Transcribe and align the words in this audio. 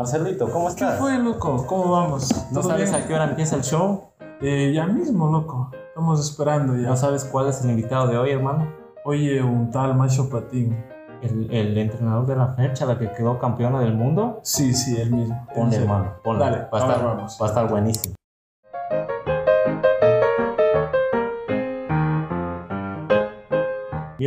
Marcelito, 0.00 0.50
¿cómo 0.50 0.70
estás? 0.70 0.94
¿Qué 0.94 0.98
fue, 0.98 1.18
loco? 1.18 1.66
¿Cómo 1.66 1.90
vamos? 1.90 2.34
¿No 2.52 2.62
sabes 2.62 2.90
a 2.94 3.06
qué 3.06 3.12
hora 3.12 3.24
empieza 3.24 3.56
el 3.56 3.62
show? 3.62 4.04
Eh, 4.40 4.72
ya 4.74 4.86
mismo, 4.86 5.30
loco. 5.30 5.70
Estamos 5.88 6.18
esperando 6.26 6.74
ya. 6.74 6.88
¿No 6.88 6.96
sabes 6.96 7.26
cuál 7.26 7.50
es 7.50 7.62
el 7.62 7.68
invitado 7.68 8.06
de 8.06 8.16
hoy, 8.16 8.30
hermano? 8.30 8.66
Oye, 9.04 9.42
un 9.42 9.70
tal 9.70 9.94
Macho 9.94 10.30
Patín. 10.30 10.74
¿El, 11.20 11.52
el 11.52 11.76
entrenador 11.76 12.24
de 12.26 12.34
la 12.34 12.54
fecha, 12.54 12.86
la 12.86 12.98
que 12.98 13.12
quedó 13.12 13.38
campeona 13.38 13.80
del 13.80 13.92
mundo? 13.92 14.40
Sí, 14.42 14.72
sí, 14.72 14.98
el 14.98 15.12
mismo. 15.12 15.46
Ponle, 15.54 15.76
hermano, 15.76 16.14
ponle. 16.24 16.44
Dale, 16.46 16.56
va, 16.72 16.78
a 16.78 16.96
vamos. 17.02 17.38
va 17.38 17.44
a 17.44 17.48
estar 17.50 17.68
buenísimo. 17.68 18.14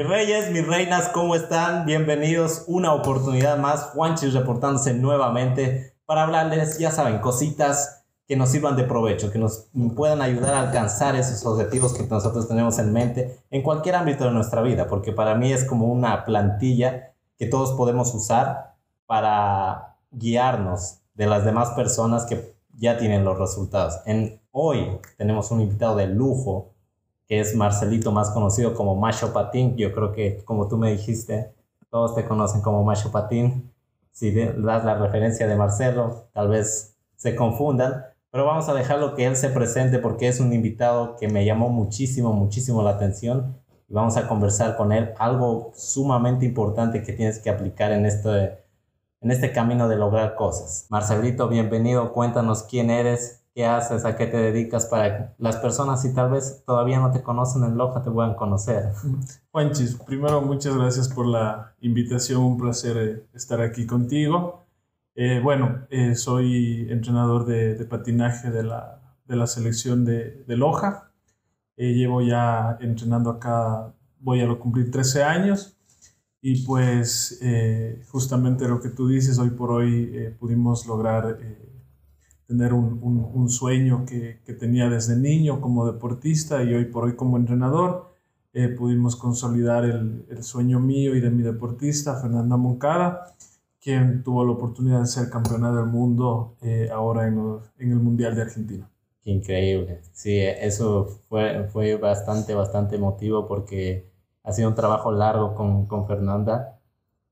Reyes, 0.03 0.51
mis 0.51 0.67
reinas, 0.67 1.07
¿cómo 1.09 1.33
están? 1.33 1.85
Bienvenidos 1.85 2.65
una 2.67 2.93
oportunidad 2.93 3.57
más. 3.57 3.91
Juanchis 3.93 4.33
reportándose 4.33 4.93
nuevamente 4.93 5.95
para 6.05 6.23
hablarles, 6.23 6.77
ya 6.77 6.91
saben, 6.91 7.19
cositas 7.19 8.03
que 8.27 8.35
nos 8.35 8.49
sirvan 8.49 8.75
de 8.75 8.83
provecho, 8.83 9.31
que 9.31 9.39
nos 9.39 9.69
puedan 9.95 10.21
ayudar 10.21 10.55
a 10.55 10.59
alcanzar 10.59 11.15
esos 11.15 11.45
objetivos 11.45 11.93
que 11.93 12.05
nosotros 12.05 12.49
tenemos 12.49 12.79
en 12.79 12.91
mente 12.91 13.39
en 13.49 13.61
cualquier 13.61 13.95
ámbito 13.95 14.25
de 14.25 14.31
nuestra 14.31 14.61
vida, 14.61 14.87
porque 14.87 15.13
para 15.13 15.35
mí 15.35 15.53
es 15.53 15.63
como 15.63 15.85
una 15.85 16.25
plantilla 16.25 17.13
que 17.37 17.45
todos 17.45 17.71
podemos 17.71 18.13
usar 18.13 18.75
para 19.05 19.95
guiarnos 20.11 20.99
de 21.13 21.27
las 21.27 21.45
demás 21.45 21.69
personas 21.71 22.25
que 22.25 22.53
ya 22.75 22.97
tienen 22.97 23.23
los 23.23 23.39
resultados. 23.39 23.99
En, 24.05 24.41
hoy 24.51 24.99
tenemos 25.17 25.49
un 25.51 25.61
invitado 25.61 25.95
de 25.95 26.07
lujo, 26.07 26.72
es 27.39 27.55
Marcelito, 27.55 28.11
más 28.11 28.31
conocido 28.31 28.73
como 28.73 28.95
Macho 28.95 29.33
Patín. 29.33 29.75
Yo 29.77 29.93
creo 29.93 30.11
que, 30.11 30.43
como 30.45 30.67
tú 30.67 30.77
me 30.77 30.91
dijiste, 30.91 31.53
todos 31.89 32.15
te 32.15 32.25
conocen 32.25 32.61
como 32.61 32.83
Macho 32.83 33.11
Patín. 33.11 33.71
Si 34.11 34.31
das 34.31 34.85
la 34.85 34.95
referencia 34.95 35.47
de 35.47 35.55
Marcelo, 35.55 36.27
tal 36.33 36.49
vez 36.49 36.95
se 37.15 37.35
confundan, 37.35 38.05
pero 38.31 38.45
vamos 38.45 38.67
a 38.67 38.73
dejarlo 38.73 39.15
que 39.15 39.25
él 39.25 39.35
se 39.35 39.49
presente 39.49 39.99
porque 39.99 40.27
es 40.27 40.39
un 40.39 40.53
invitado 40.53 41.15
que 41.17 41.27
me 41.27 41.45
llamó 41.45 41.69
muchísimo, 41.69 42.33
muchísimo 42.33 42.81
la 42.81 42.89
atención 42.89 43.57
y 43.87 43.93
vamos 43.93 44.17
a 44.17 44.27
conversar 44.27 44.75
con 44.75 44.91
él 44.91 45.13
algo 45.19 45.71
sumamente 45.75 46.45
importante 46.45 47.03
que 47.03 47.13
tienes 47.13 47.39
que 47.39 47.49
aplicar 47.49 47.91
en 47.91 48.05
este, 48.05 48.57
en 49.21 49.31
este 49.31 49.51
camino 49.51 49.87
de 49.87 49.97
lograr 49.97 50.35
cosas. 50.35 50.87
Marcelito, 50.89 51.47
bienvenido, 51.47 52.11
cuéntanos 52.11 52.63
quién 52.63 52.89
eres, 52.89 53.42
qué 53.53 53.65
haces, 53.65 54.05
a 54.05 54.15
qué 54.15 54.27
te 54.27 54.37
dedicas 54.37 54.87
para 54.87 55.17
que 55.17 55.33
las 55.37 55.57
personas 55.57 56.01
si 56.01 56.13
tal 56.13 56.31
vez 56.31 56.63
todavía 56.65 56.99
no 56.99 57.11
te 57.11 57.21
conocen 57.21 57.63
en 57.63 57.77
Loja 57.77 58.01
te 58.01 58.11
puedan 58.11 58.35
conocer. 58.35 58.91
Juanchis, 59.51 59.95
primero 59.95 60.41
muchas 60.41 60.75
gracias 60.75 61.09
por 61.09 61.27
la 61.27 61.75
invitación, 61.81 62.41
un 62.41 62.57
placer 62.57 62.97
eh, 62.97 63.27
estar 63.33 63.61
aquí 63.61 63.85
contigo. 63.85 64.65
Eh, 65.15 65.39
bueno, 65.43 65.85
eh, 65.91 66.15
soy 66.15 66.87
entrenador 66.89 67.45
de, 67.45 67.75
de 67.75 67.85
patinaje 67.85 68.49
de 68.49 68.63
la, 68.63 68.99
de 69.25 69.35
la 69.35 69.47
selección 69.47 70.05
de, 70.05 70.43
de 70.47 70.57
Loja. 70.57 71.11
Eh, 71.75 71.93
llevo 71.93 72.21
ya 72.21 72.77
entrenando 72.81 73.31
acá, 73.31 73.93
voy 74.19 74.41
a 74.41 74.47
cumplir 74.55 74.91
13 74.91 75.23
años 75.23 75.75
y 76.41 76.65
pues 76.65 77.39
eh, 77.41 78.03
justamente 78.09 78.67
lo 78.67 78.79
que 78.79 78.89
tú 78.89 79.07
dices, 79.07 79.39
hoy 79.39 79.49
por 79.51 79.71
hoy 79.71 80.11
eh, 80.13 80.35
pudimos 80.37 80.85
lograr 80.85 81.39
tener 82.53 82.73
un, 82.73 82.99
un- 83.01 83.29
un 83.33 83.49
sueño 83.49 84.05
que, 84.05 84.39
que 84.45 84.53
tenía 84.53 84.89
desde 84.89 85.15
niño 85.17 85.59
como 85.61 85.85
deportista 85.91 86.63
y 86.63 86.73
hoy 86.73 86.85
por 86.85 87.05
hoy 87.05 87.15
como 87.15 87.37
entrenador 87.37 88.13
eh, 88.53 88.67
pudimos 88.69 89.15
consolidar 89.15 89.85
el, 89.85 90.25
el 90.29 90.43
sueño 90.43 90.79
mío 90.79 91.15
y 91.15 91.21
de 91.21 91.31
mi 91.31 91.41
deportista, 91.43 92.19
Fernanda 92.21 92.55
Moncada, 92.57 93.33
quien 93.81 94.23
tuvo 94.23 94.45
la 94.45 94.51
oportunidad 94.53 95.01
de 95.01 95.07
ser 95.07 95.29
campeona 95.29 95.71
del 95.75 95.85
mundo 95.87 96.55
eh, 96.61 96.89
ahora 96.93 97.27
en, 97.27 97.35
los- 97.37 97.63
en 97.79 97.91
el 97.91 97.99
Mundial 97.99 98.35
de 98.35 98.41
Argentina. 98.43 98.89
Increíble. 99.25 100.01
Sí, 100.11 100.37
eso 100.39 101.05
fue, 101.29 101.65
fue 101.69 101.95
bastante, 101.95 102.53
bastante 102.55 102.95
emotivo 102.97 103.47
porque 103.47 104.09
ha 104.43 104.51
sido 104.51 104.69
un 104.69 104.75
trabajo 104.75 105.11
largo 105.11 105.55
con, 105.55 105.85
con 105.87 106.05
Fernanda. 106.07 106.79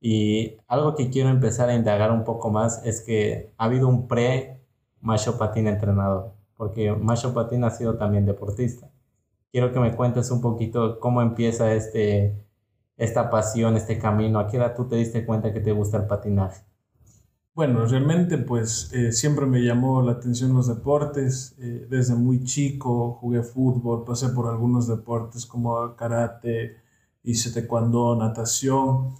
Y 0.01 0.57
algo 0.67 0.95
que 0.95 1.09
quiero 1.09 1.29
empezar 1.29 1.69
a 1.69 1.75
indagar 1.75 2.11
un 2.11 2.23
poco 2.23 2.49
más 2.49 2.81
es 2.85 3.01
que 3.01 3.53
ha 3.57 3.65
habido 3.65 3.87
un 3.89 4.07
pre-Macho 5.01 5.38
Patín 5.38 5.67
entrenador, 5.67 6.34
porque 6.56 6.91
Macho 6.91 7.34
Patín 7.34 7.63
ha 7.63 7.72
sido 7.72 7.97
también 7.97 8.25
deportista. 8.25 8.89
Quiero 9.51 9.73
que 9.73 9.79
me 9.79 9.95
cuentes 9.95 10.31
un 10.31 10.41
poquito 10.41 11.00
cómo 11.00 11.22
empieza 11.22 11.73
este, 11.73 12.45
esta 12.97 13.29
pasión, 13.29 13.75
este 13.75 13.97
camino. 13.97 14.40
¿A 14.40 14.47
qué 14.47 14.57
edad 14.57 14.75
tú 14.75 14.88
te 14.88 14.95
diste 14.95 15.25
cuenta 15.25 15.51
que 15.51 15.59
te 15.59 15.72
gusta 15.72 15.97
el 15.97 16.06
patinaje? 16.06 16.63
Bueno, 17.53 17.85
realmente 17.85 18.38
pues 18.38 18.91
eh, 18.94 19.11
siempre 19.11 19.45
me 19.45 19.59
llamó 19.59 20.01
la 20.01 20.13
atención 20.13 20.53
los 20.53 20.67
deportes. 20.67 21.56
eh, 21.59 21.85
desde 21.90 22.16
muy 22.16 22.44
chico 22.45 23.17
jugué 23.19 23.44
fútbol, 23.44 24.06
pasé 24.06 24.29
por 24.29 24.47
algunos 24.47 24.88
deportes 24.88 25.45
como 25.45 25.95
karate, 25.97 26.78
hice 27.23 27.51
taekwondo, 27.51 28.16
natación. 28.16 29.16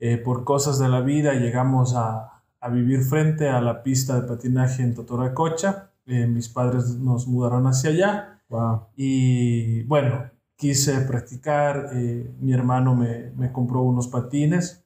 Eh, 0.00 0.16
por 0.18 0.44
cosas 0.44 0.78
de 0.78 0.88
la 0.88 1.00
vida 1.00 1.34
llegamos 1.34 1.94
a, 1.94 2.37
a 2.60 2.68
vivir 2.68 3.02
frente 3.02 3.48
a 3.48 3.60
la 3.60 3.82
pista 3.82 4.20
de 4.20 4.26
patinaje 4.26 4.82
en 4.82 4.94
Totoracocha. 4.94 5.92
Eh, 6.06 6.26
mis 6.26 6.48
padres 6.48 6.96
nos 6.96 7.26
mudaron 7.26 7.66
hacia 7.66 7.90
allá. 7.90 8.42
Wow. 8.48 8.88
Y 8.96 9.82
bueno, 9.84 10.30
quise 10.56 11.00
practicar, 11.02 11.90
eh, 11.92 12.34
mi 12.40 12.52
hermano 12.52 12.94
me, 12.94 13.30
me 13.36 13.52
compró 13.52 13.82
unos 13.82 14.08
patines 14.08 14.84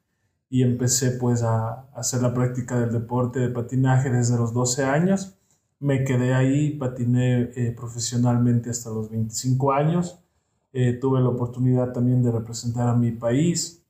y 0.51 0.63
empecé 0.63 1.13
pues 1.13 1.43
a, 1.43 1.69
a 1.69 1.87
hacer 1.95 2.21
la 2.21 2.35
práctica 2.35 2.79
del 2.79 2.93
deporte 2.93 3.41
de 3.41 3.49
patinaje 3.49 4.11
desde 4.11 4.37
los 4.37 4.53
12 4.53 4.85
años. 4.85 5.39
Me 5.79 6.05
quedé 6.05 6.35
ahí, 6.35 6.77
patiné 6.77 7.51
eh, 7.57 7.73
profesionalmente 7.77 8.71
hasta 8.71 8.91
los 8.91 9.11
25 9.11 9.73
años. 9.73 10.23
Eh, 10.75 10.95
tuve 10.95 11.21
la 11.21 11.29
oportunidad 11.29 11.93
también 11.93 12.23
de 12.23 12.31
representar 12.31 12.89
a 12.89 12.95
mi 12.95 13.13
país 13.13 13.82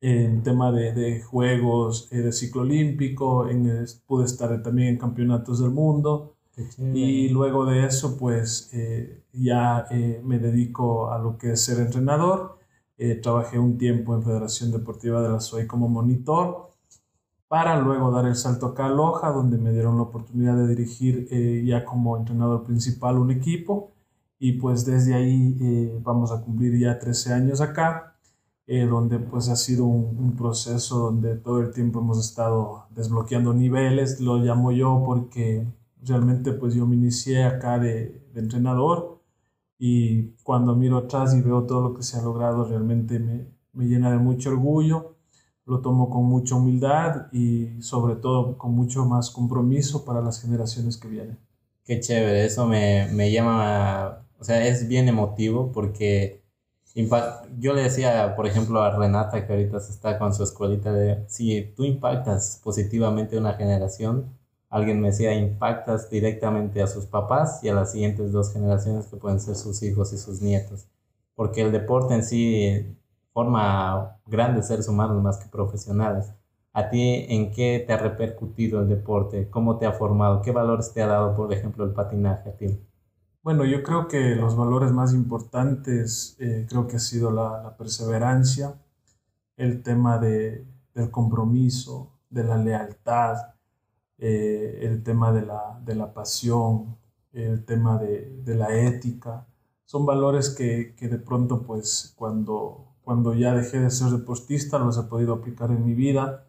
en 0.00 0.42
tema 0.42 0.72
de, 0.72 0.92
de 0.92 1.22
juegos 1.22 2.08
eh, 2.12 2.18
de 2.18 2.32
ciclo 2.32 2.62
olímpico, 2.62 3.48
en, 3.48 3.66
eh, 3.68 3.84
pude 4.06 4.24
estar 4.26 4.62
también 4.62 4.88
en 4.88 4.98
campeonatos 4.98 5.60
del 5.60 5.70
mundo. 5.70 6.34
Y 6.78 7.28
luego 7.28 7.64
de 7.66 7.86
eso, 7.86 8.16
pues 8.16 8.70
eh, 8.72 9.22
ya 9.32 9.86
eh, 9.90 10.20
me 10.24 10.38
dedico 10.38 11.10
a 11.12 11.18
lo 11.18 11.38
que 11.38 11.52
es 11.52 11.64
ser 11.64 11.78
entrenador. 11.78 12.58
Eh, 12.96 13.14
trabajé 13.16 13.58
un 13.58 13.78
tiempo 13.78 14.14
en 14.14 14.22
Federación 14.24 14.72
Deportiva 14.72 15.22
de 15.22 15.28
la 15.28 15.40
SOE 15.40 15.66
como 15.68 15.88
monitor 15.88 16.72
para 17.48 17.80
luego 17.80 18.10
dar 18.10 18.26
el 18.26 18.34
salto 18.34 18.66
acá 18.66 18.86
a 18.86 18.90
Loja, 18.90 19.30
donde 19.30 19.56
me 19.58 19.72
dieron 19.72 19.96
la 19.96 20.02
oportunidad 20.02 20.56
de 20.56 20.68
dirigir 20.68 21.64
ya 21.64 21.84
como 21.84 22.16
entrenador 22.16 22.64
principal 22.64 23.18
un 23.18 23.30
equipo. 23.30 23.92
Y 24.38 24.52
pues 24.54 24.84
desde 24.84 25.14
ahí 25.14 25.98
vamos 26.02 26.30
a 26.32 26.42
cumplir 26.42 26.78
ya 26.78 26.98
13 26.98 27.32
años 27.32 27.60
acá, 27.60 28.07
eh, 28.70 28.84
donde 28.84 29.18
pues 29.18 29.48
ha 29.48 29.56
sido 29.56 29.86
un, 29.86 30.36
proceso 30.36 30.98
donde 30.98 31.36
todo 31.36 31.62
el 31.62 31.72
tiempo 31.72 32.00
hemos 32.00 32.18
estado 32.18 32.84
desbloqueando 32.90 33.54
niveles, 33.54 34.20
lo 34.20 34.36
llamo 34.36 34.72
yo 34.72 35.02
porque 35.06 35.66
realmente 36.02 36.52
pues 36.52 36.74
yo 36.74 36.86
me 36.86 36.94
inicié 36.94 37.44
acá 37.44 37.78
de, 37.78 38.22
de 38.34 38.40
entrenador 38.40 39.22
y 39.78 40.32
cuando 40.42 40.76
miro 40.76 40.98
atrás 40.98 41.34
y 41.34 41.40
veo 41.40 41.64
todo 41.64 41.80
lo 41.80 41.94
que 41.94 42.02
se 42.02 42.18
ha 42.18 42.22
logrado 42.22 42.66
realmente 42.66 43.18
me, 43.18 43.46
me 43.72 43.86
llena 43.86 44.10
de 44.10 44.18
mucho 44.18 44.50
orgullo, 44.50 45.16
lo 45.64 45.80
tomo 45.80 46.10
con 46.10 46.26
mucha 46.26 46.54
humildad 46.54 47.32
y 47.32 47.80
sobre 47.80 48.16
todo 48.16 48.58
con 48.58 48.72
mucho 48.72 49.06
más 49.06 49.30
compromiso 49.30 50.04
para 50.04 50.20
las 50.20 50.42
generaciones 50.42 50.98
que 50.98 51.08
vienen. 51.08 51.38
Qué 51.84 52.00
chévere, 52.00 52.44
eso 52.44 52.66
me, 52.66 53.08
me 53.14 53.32
llama, 53.32 54.26
o 54.38 54.44
sea, 54.44 54.66
es 54.66 54.86
bien 54.88 55.08
emotivo 55.08 55.72
porque 55.72 56.42
yo 56.94 57.74
le 57.74 57.82
decía, 57.82 58.34
por 58.36 58.46
ejemplo, 58.46 58.80
a 58.82 58.96
Renata 58.96 59.46
que 59.46 59.52
ahorita 59.52 59.78
está 59.78 60.18
con 60.18 60.34
su 60.34 60.42
escuelita 60.42 60.92
de, 60.92 61.24
si 61.28 61.62
tú 61.76 61.84
impactas 61.84 62.60
positivamente 62.62 63.38
una 63.38 63.54
generación, 63.54 64.36
alguien 64.68 65.00
me 65.00 65.08
decía, 65.08 65.34
impactas 65.34 66.10
directamente 66.10 66.82
a 66.82 66.86
sus 66.86 67.06
papás 67.06 67.62
y 67.62 67.68
a 67.68 67.74
las 67.74 67.92
siguientes 67.92 68.32
dos 68.32 68.52
generaciones 68.52 69.06
que 69.06 69.16
pueden 69.16 69.40
ser 69.40 69.54
sus 69.56 69.82
hijos 69.82 70.12
y 70.12 70.18
sus 70.18 70.42
nietos, 70.42 70.88
porque 71.34 71.62
el 71.62 71.72
deporte 71.72 72.14
en 72.14 72.24
sí 72.24 72.96
forma 73.32 74.18
grandes 74.26 74.66
seres 74.66 74.88
humanos 74.88 75.22
más 75.22 75.38
que 75.38 75.48
profesionales. 75.48 76.32
¿A 76.72 76.90
ti 76.90 77.26
en 77.28 77.50
qué 77.52 77.82
te 77.86 77.92
ha 77.92 77.96
repercutido 77.98 78.80
el 78.80 78.88
deporte? 78.88 79.48
¿Cómo 79.50 79.78
te 79.78 79.86
ha 79.86 79.92
formado? 79.92 80.42
¿Qué 80.42 80.52
valores 80.52 80.92
te 80.92 81.02
ha 81.02 81.06
dado, 81.06 81.34
por 81.34 81.52
ejemplo, 81.52 81.84
el 81.84 81.92
patinaje 81.92 82.50
a 82.50 82.56
ti? 82.56 82.87
Bueno, 83.42 83.64
yo 83.64 83.82
creo 83.82 84.08
que 84.08 84.34
los 84.36 84.56
valores 84.56 84.92
más 84.92 85.14
importantes 85.14 86.36
eh, 86.38 86.66
creo 86.68 86.86
que 86.86 86.96
ha 86.96 86.98
sido 86.98 87.30
la, 87.30 87.76
perseverancia, 87.76 88.74
el 89.56 89.82
tema 89.82 90.18
de, 90.18 90.66
del 90.94 91.10
compromiso, 91.10 92.12
de 92.30 92.44
la 92.44 92.58
lealtad, 92.58 93.36
eh, 94.18 94.80
el 94.82 95.02
tema 95.02 95.32
de 95.32 95.42
la, 95.46 95.80
de 95.84 95.94
la 95.94 96.12
pasión, 96.12 96.98
el 97.32 97.64
tema 97.64 97.98
de, 97.98 98.42
de 98.44 98.54
la 98.54 98.74
ética. 98.76 99.46
Son 99.84 100.04
valores 100.04 100.50
que, 100.50 100.94
que 100.96 101.08
de 101.08 101.18
pronto, 101.18 101.62
pues, 101.62 102.12
cuando, 102.16 102.96
cuando 103.02 103.34
ya 103.34 103.54
dejé 103.54 103.80
de 103.80 103.90
ser 103.90 104.10
deportista, 104.10 104.78
los 104.78 104.98
he 104.98 105.04
podido 105.04 105.34
aplicar 105.34 105.70
en 105.70 105.84
mi 105.84 105.94
vida 105.94 106.46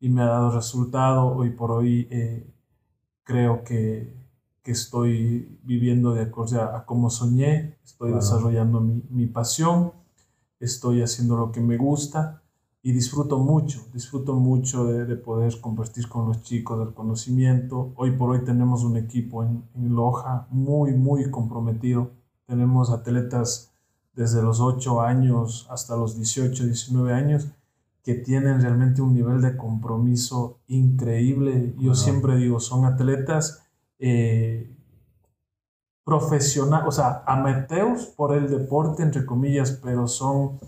y 0.00 0.08
me 0.08 0.22
ha 0.22 0.26
dado 0.26 0.50
resultado. 0.50 1.26
Hoy 1.28 1.50
por 1.50 1.70
hoy 1.70 2.08
eh, 2.10 2.46
creo 3.24 3.62
que, 3.64 4.14
que, 4.62 4.72
estoy 4.72 5.58
viviendo 5.62 6.14
de 6.14 6.22
acuerdo 6.22 6.62
a, 6.62 6.84
como 6.84 7.10
soñé, 7.10 7.78
estoy 7.84 8.12
desarrollando 8.12 8.80
mi, 8.80 9.02
mi, 9.10 9.26
pasión, 9.26 9.92
estoy 10.58 11.02
haciendo 11.02 11.36
lo 11.36 11.52
que 11.52 11.60
me 11.60 11.76
gusta 11.76 12.42
y 12.82 12.92
disfruto 12.92 13.38
mucho, 13.38 13.86
disfruto 13.92 14.34
mucho 14.34 14.84
de, 14.84 15.16
poder 15.16 15.60
compartir 15.60 16.08
con 16.08 16.28
los 16.28 16.42
chicos 16.42 16.78
del 16.78 16.94
conocimiento. 16.94 17.92
Hoy 17.96 18.12
por 18.12 18.30
hoy 18.30 18.44
tenemos 18.44 18.84
un 18.84 18.96
equipo 18.96 19.42
en, 19.42 19.64
en 19.74 19.94
Loja 19.94 20.46
muy, 20.50 20.92
muy 20.92 21.30
comprometido. 21.30 22.10
Tenemos 22.46 22.90
atletas 22.90 23.72
desde 24.14 24.42
los 24.42 24.60
8 24.60 25.02
años 25.02 25.66
hasta 25.70 25.96
los 25.96 26.16
18, 26.16 26.64
19 26.64 27.12
años 27.12 27.48
que 28.02 28.14
tienen 28.14 28.60
realmente 28.60 29.02
un 29.02 29.14
nivel 29.14 29.42
de 29.42 29.56
compromiso 29.56 30.58
increíble. 30.66 31.74
Yo 31.78 31.94
siempre 31.94 32.36
digo, 32.36 32.60
son 32.60 32.86
atletas 32.86 33.62
eh, 34.00 34.68
profesionales, 36.04 36.88
o 36.88 36.92
sea, 36.92 37.22
amateurs 37.26 38.06
por 38.06 38.34
el 38.34 38.50
deporte, 38.50 39.02
entre 39.02 39.24
comillas, 39.24 39.78
pero 39.82 40.08
son 40.08 40.58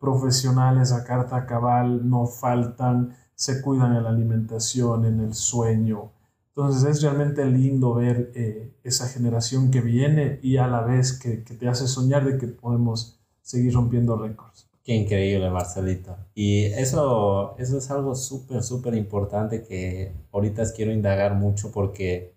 profesionales 0.00 0.92
a 0.92 1.04
carta 1.04 1.44
cabal, 1.44 2.08
no 2.08 2.26
faltan, 2.26 3.14
se 3.34 3.60
cuidan 3.60 3.94
en 3.96 4.04
la 4.04 4.10
alimentación, 4.10 5.04
en 5.04 5.20
el 5.20 5.34
sueño. 5.34 6.12
Entonces 6.48 6.90
es 6.90 7.02
realmente 7.02 7.44
lindo 7.44 7.94
ver 7.94 8.32
eh, 8.34 8.72
esa 8.82 9.06
generación 9.08 9.70
que 9.70 9.80
viene 9.80 10.40
y 10.42 10.56
a 10.56 10.66
la 10.66 10.80
vez 10.80 11.12
que, 11.18 11.44
que 11.44 11.54
te 11.54 11.68
hace 11.68 11.86
soñar 11.86 12.24
de 12.24 12.38
que 12.38 12.46
podemos 12.46 13.20
seguir 13.42 13.74
rompiendo 13.74 14.16
récords. 14.16 14.68
Qué 14.88 14.94
increíble, 14.94 15.50
Marcelito. 15.50 16.16
Y 16.34 16.64
eso, 16.64 17.58
eso 17.58 17.76
es 17.76 17.90
algo 17.90 18.14
súper, 18.14 18.62
súper 18.62 18.94
importante 18.94 19.62
que 19.62 20.14
ahorita 20.32 20.64
quiero 20.74 20.92
indagar 20.92 21.34
mucho 21.34 21.70
porque, 21.70 22.32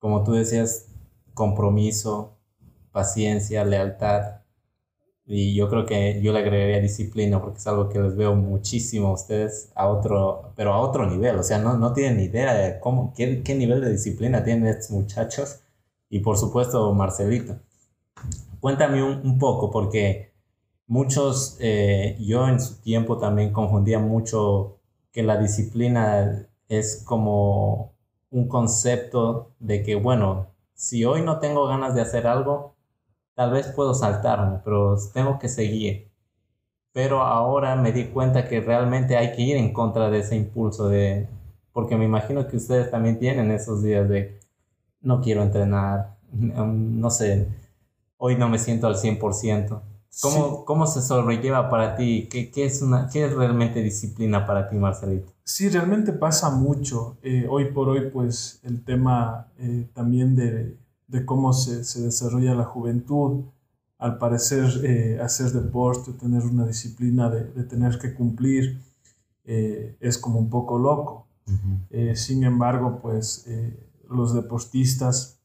como 0.00 0.24
tú 0.24 0.32
decías, 0.32 0.88
compromiso, 1.34 2.36
paciencia, 2.90 3.64
lealtad. 3.64 4.40
Y 5.26 5.54
yo 5.54 5.70
creo 5.70 5.86
que 5.86 6.20
yo 6.22 6.32
le 6.32 6.40
agregaría 6.40 6.80
disciplina 6.80 7.40
porque 7.40 7.58
es 7.58 7.66
algo 7.68 7.88
que 7.88 8.00
les 8.00 8.16
veo 8.16 8.34
muchísimo 8.34 9.08
a 9.08 9.12
ustedes 9.12 9.70
a 9.76 9.86
otro, 9.86 10.52
pero 10.56 10.72
a 10.72 10.80
otro 10.80 11.08
nivel. 11.08 11.38
O 11.38 11.42
sea, 11.44 11.58
no, 11.58 11.78
no 11.78 11.92
tienen 11.92 12.18
idea 12.18 12.52
de 12.54 12.80
cómo, 12.80 13.14
qué, 13.14 13.42
qué 13.44 13.54
nivel 13.54 13.80
de 13.80 13.92
disciplina 13.92 14.42
tienen 14.42 14.66
estos 14.66 14.90
muchachos. 14.90 15.60
Y 16.08 16.20
por 16.20 16.36
supuesto, 16.36 16.92
Marcelito. 16.92 17.60
Cuéntame 18.60 19.02
un, 19.02 19.38
poco 19.38 19.70
porque 19.70 20.32
muchos, 20.86 21.56
eh, 21.60 22.16
yo 22.20 22.48
en 22.48 22.60
su 22.60 22.80
tiempo 22.82 23.18
también 23.18 23.52
confundía 23.52 23.98
mucho 23.98 24.80
que 25.12 25.22
la 25.22 25.38
disciplina 25.38 26.48
es 26.68 27.02
como 27.04 27.94
un 28.30 28.48
concepto 28.48 29.52
de 29.58 29.82
que, 29.82 29.96
bueno, 29.96 30.48
si 30.74 31.04
hoy 31.04 31.22
no 31.22 31.38
tengo 31.40 31.66
ganas 31.66 31.94
de 31.94 32.00
hacer 32.00 32.26
algo, 32.26 32.74
tal 33.34 33.52
vez 33.52 33.68
puedo 33.68 33.94
saltarme, 33.94 34.60
pero 34.64 34.96
tengo 35.12 35.38
que 35.38 35.48
seguir. 35.48 36.10
Pero 36.92 37.22
ahora 37.22 37.76
me 37.76 37.92
di 37.92 38.06
cuenta 38.06 38.48
que 38.48 38.60
realmente 38.60 39.16
hay 39.16 39.32
que 39.32 39.42
ir 39.42 39.56
en 39.56 39.72
contra 39.72 40.10
de 40.10 40.20
ese 40.20 40.36
impulso 40.36 40.88
de, 40.88 41.28
porque 41.72 41.96
me 41.96 42.04
imagino 42.04 42.46
que 42.48 42.56
ustedes 42.56 42.90
también 42.90 43.18
tienen 43.18 43.50
esos 43.50 43.82
días 43.82 44.08
de, 44.08 44.40
no 45.00 45.20
quiero 45.20 45.42
entrenar, 45.42 46.16
no 46.32 47.10
sé, 47.10 47.48
hoy 48.16 48.36
no 48.36 48.48
me 48.48 48.58
siento 48.58 48.86
al 48.86 48.96
100%. 48.96 49.82
¿Cómo, 50.22 50.64
¿Cómo, 50.64 50.86
se 50.86 51.02
sobrelleva 51.02 51.70
para 51.70 51.94
ti? 51.94 52.28
¿Qué, 52.30 52.50
qué, 52.50 52.64
es 52.64 52.82
una, 52.82 53.08
¿Qué 53.12 53.24
es 53.24 53.32
realmente 53.32 53.80
disciplina 53.80 54.44
para 54.44 54.68
ti, 54.68 54.76
Marcelito? 54.76 55.32
Sí, 55.50 55.68
realmente 55.68 56.12
pasa 56.12 56.48
mucho. 56.50 57.18
Eh, 57.22 57.44
hoy 57.50 57.72
por 57.72 57.88
hoy, 57.88 58.08
pues 58.12 58.60
el 58.62 58.84
tema 58.84 59.48
eh, 59.58 59.88
también 59.92 60.36
de, 60.36 60.76
de, 61.08 61.24
cómo 61.26 61.52
se, 61.52 61.82
se, 61.82 62.02
desarrolla 62.02 62.54
la 62.54 62.62
juventud, 62.62 63.46
al 63.98 64.16
parecer 64.18 64.70
eh, 64.84 65.18
hacer 65.20 65.50
deporte, 65.50 66.12
tener 66.12 66.44
una 66.44 66.64
disciplina 66.64 67.28
de, 67.28 67.46
de 67.46 67.64
tener 67.64 67.98
que 67.98 68.14
cumplir, 68.14 68.80
es 69.44 70.18
como 70.18 70.38
un 70.38 70.48
poco 70.48 70.78
loco. 70.78 71.26
sin 72.14 72.44
embargo, 72.44 73.00
pues 73.02 73.48
los 74.08 74.32
deportistas 74.32 75.40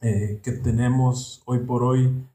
que 0.00 0.60
tenemos 0.62 1.42
hoy 1.46 1.60
por 1.60 1.82
hoy, 1.82 2.26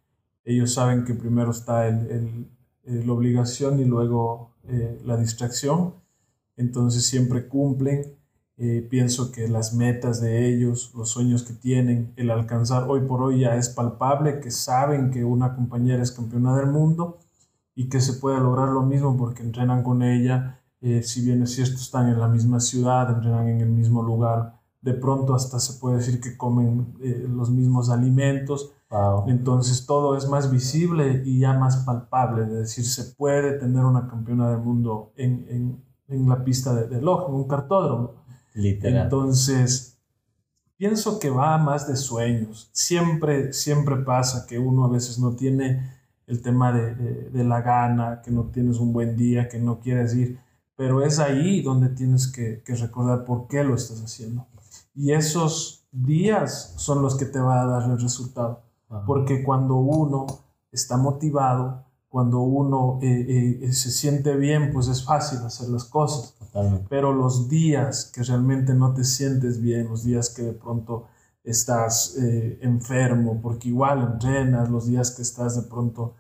ellos 0.44 0.74
saben 0.74 1.06
que 1.06 1.14
primero 1.14 1.52
está 1.52 1.88
el, 1.88 2.48
la 2.84 3.14
obligación 3.14 3.80
y 3.80 3.86
luego 3.86 4.50
la 5.04 5.18
distracción, 5.18 5.94
entonces 6.58 7.06
siempre 7.06 7.48
cumplen. 7.48 8.18
Eh, 8.58 8.88
pienso 8.90 9.32
que 9.32 9.50
las 9.50 9.74
metas 9.74 10.22
de 10.22 10.48
ellos, 10.48 10.94
los 10.96 11.10
sueños 11.10 11.44
que 11.44 11.54
tienen, 11.54 12.14
el 12.16 12.32
alcanzar 12.32 12.86
hoy 12.90 13.02
por 13.02 13.22
hoy 13.22 13.42
ya 13.42 13.56
es 13.56 13.70
palpable, 13.70 14.40
que 14.40 14.50
saben 14.50 15.12
que 15.12 15.26
una 15.26 15.56
compañera 15.56 16.02
es 16.02 16.12
campeona 16.14 16.56
del 16.58 16.68
mundo 16.68 17.20
y 17.76 17.90
que 17.90 18.00
se 18.00 18.14
puede 18.14 18.40
lograr 18.40 18.70
lo 18.70 18.84
mismo 18.84 19.18
porque 19.18 19.44
entrenan 19.44 19.84
con 19.84 20.02
ella, 20.02 20.62
eh, 20.80 21.04
si 21.04 21.26
bien 21.26 21.42
es 21.44 21.54
cierto 21.54 21.76
están 21.76 22.08
en 22.08 22.20
la 22.20 22.30
misma 22.30 22.62
ciudad, 22.62 23.10
entrenan 23.10 23.50
en 23.50 23.60
el 23.60 23.70
mismo 23.70 24.02
lugar, 24.02 24.62
de 24.82 24.94
pronto 24.94 25.36
hasta 25.36 25.60
se 25.60 25.80
puede 25.80 25.98
decir 25.98 26.22
que 26.22 26.38
comen 26.38 26.94
los 27.28 27.50
mismos 27.50 27.90
alimentos, 27.90 28.72
entonces 29.28 29.86
todo 29.86 30.16
es 30.16 30.30
más 30.30 30.52
visible 30.52 31.24
y 31.26 31.40
ya 31.40 31.58
más 31.58 31.78
palpable, 31.78 32.44
es 32.44 32.54
decir, 32.54 32.86
se 32.86 33.16
puede 33.16 33.54
tener 33.58 33.84
una 33.84 34.08
campeona 34.08 34.50
del 34.50 34.60
mundo 34.60 35.12
en, 35.16 35.46
en, 35.50 35.85
en 36.08 36.30
la 36.30 36.44
pista 36.44 36.74
de, 36.74 36.88
de 36.88 36.98
en 36.98 37.08
un 37.08 37.48
cartódromo. 37.48 38.14
Literal. 38.54 39.04
Entonces, 39.04 39.98
pienso 40.78 41.20
que 41.20 41.30
va 41.30 41.58
más 41.58 41.88
de 41.88 41.96
sueños. 41.96 42.70
Siempre, 42.72 43.54
siempre 43.54 43.98
pasa 43.98 44.46
que 44.48 44.60
uno 44.60 44.86
a 44.86 44.90
veces 44.90 45.20
no 45.20 45.36
tiene 45.36 45.92
el 46.28 46.42
tema 46.42 46.72
de, 46.72 46.96
de, 46.96 47.30
de 47.30 47.44
la 47.44 47.62
gana, 47.62 48.22
que 48.24 48.32
no 48.32 48.46
tienes 48.46 48.78
un 48.78 48.94
buen 48.94 49.16
día, 49.16 49.48
que 49.48 49.60
no 49.60 49.80
quieres 49.80 50.16
ir, 50.16 50.40
pero 50.76 51.04
es 51.04 51.20
ahí 51.20 51.62
donde 51.62 51.90
tienes 51.90 52.28
que, 52.28 52.62
que 52.66 52.76
recordar 52.76 53.26
por 53.26 53.48
qué 53.48 53.64
lo 53.64 53.76
estás 53.76 54.02
haciendo. 54.02 54.48
Y 54.94 55.12
esos 55.12 55.86
días 55.92 56.74
son 56.78 57.02
los 57.02 57.16
que 57.16 57.26
te 57.26 57.40
va 57.40 57.62
a 57.62 57.66
dar 57.66 57.90
el 57.90 58.00
resultado. 58.00 58.64
Porque 59.06 59.44
cuando 59.44 59.76
uno 59.76 60.26
está 60.72 60.96
motivado, 60.96 61.84
cuando 62.16 62.40
uno 62.40 62.98
eh, 63.02 63.60
eh, 63.62 63.74
se 63.74 63.92
siente 63.92 64.38
bien, 64.38 64.72
pues 64.72 64.88
es 64.88 65.04
fácil 65.04 65.40
hacer 65.40 65.68
las 65.68 65.84
cosas. 65.84 66.34
Pero 66.88 67.12
los 67.12 67.50
días 67.50 68.10
que 68.16 68.24
realmente 68.24 68.74
no 68.74 68.94
te 68.94 69.04
sientes 69.04 69.62
bien, 69.62 69.90
los 69.90 70.06
días 70.06 70.30
que 70.30 70.44
de 70.44 70.54
pronto 70.54 71.08
estás 71.44 72.16
eh, 72.18 72.58
enfermo, 72.62 73.42
porque 73.42 73.68
igual 73.68 74.14
entrenas, 74.14 74.70
los 74.70 74.88
días 74.88 75.12
que 75.12 75.24
estás 75.24 75.58
de 75.58 75.64
pronto 75.64 76.14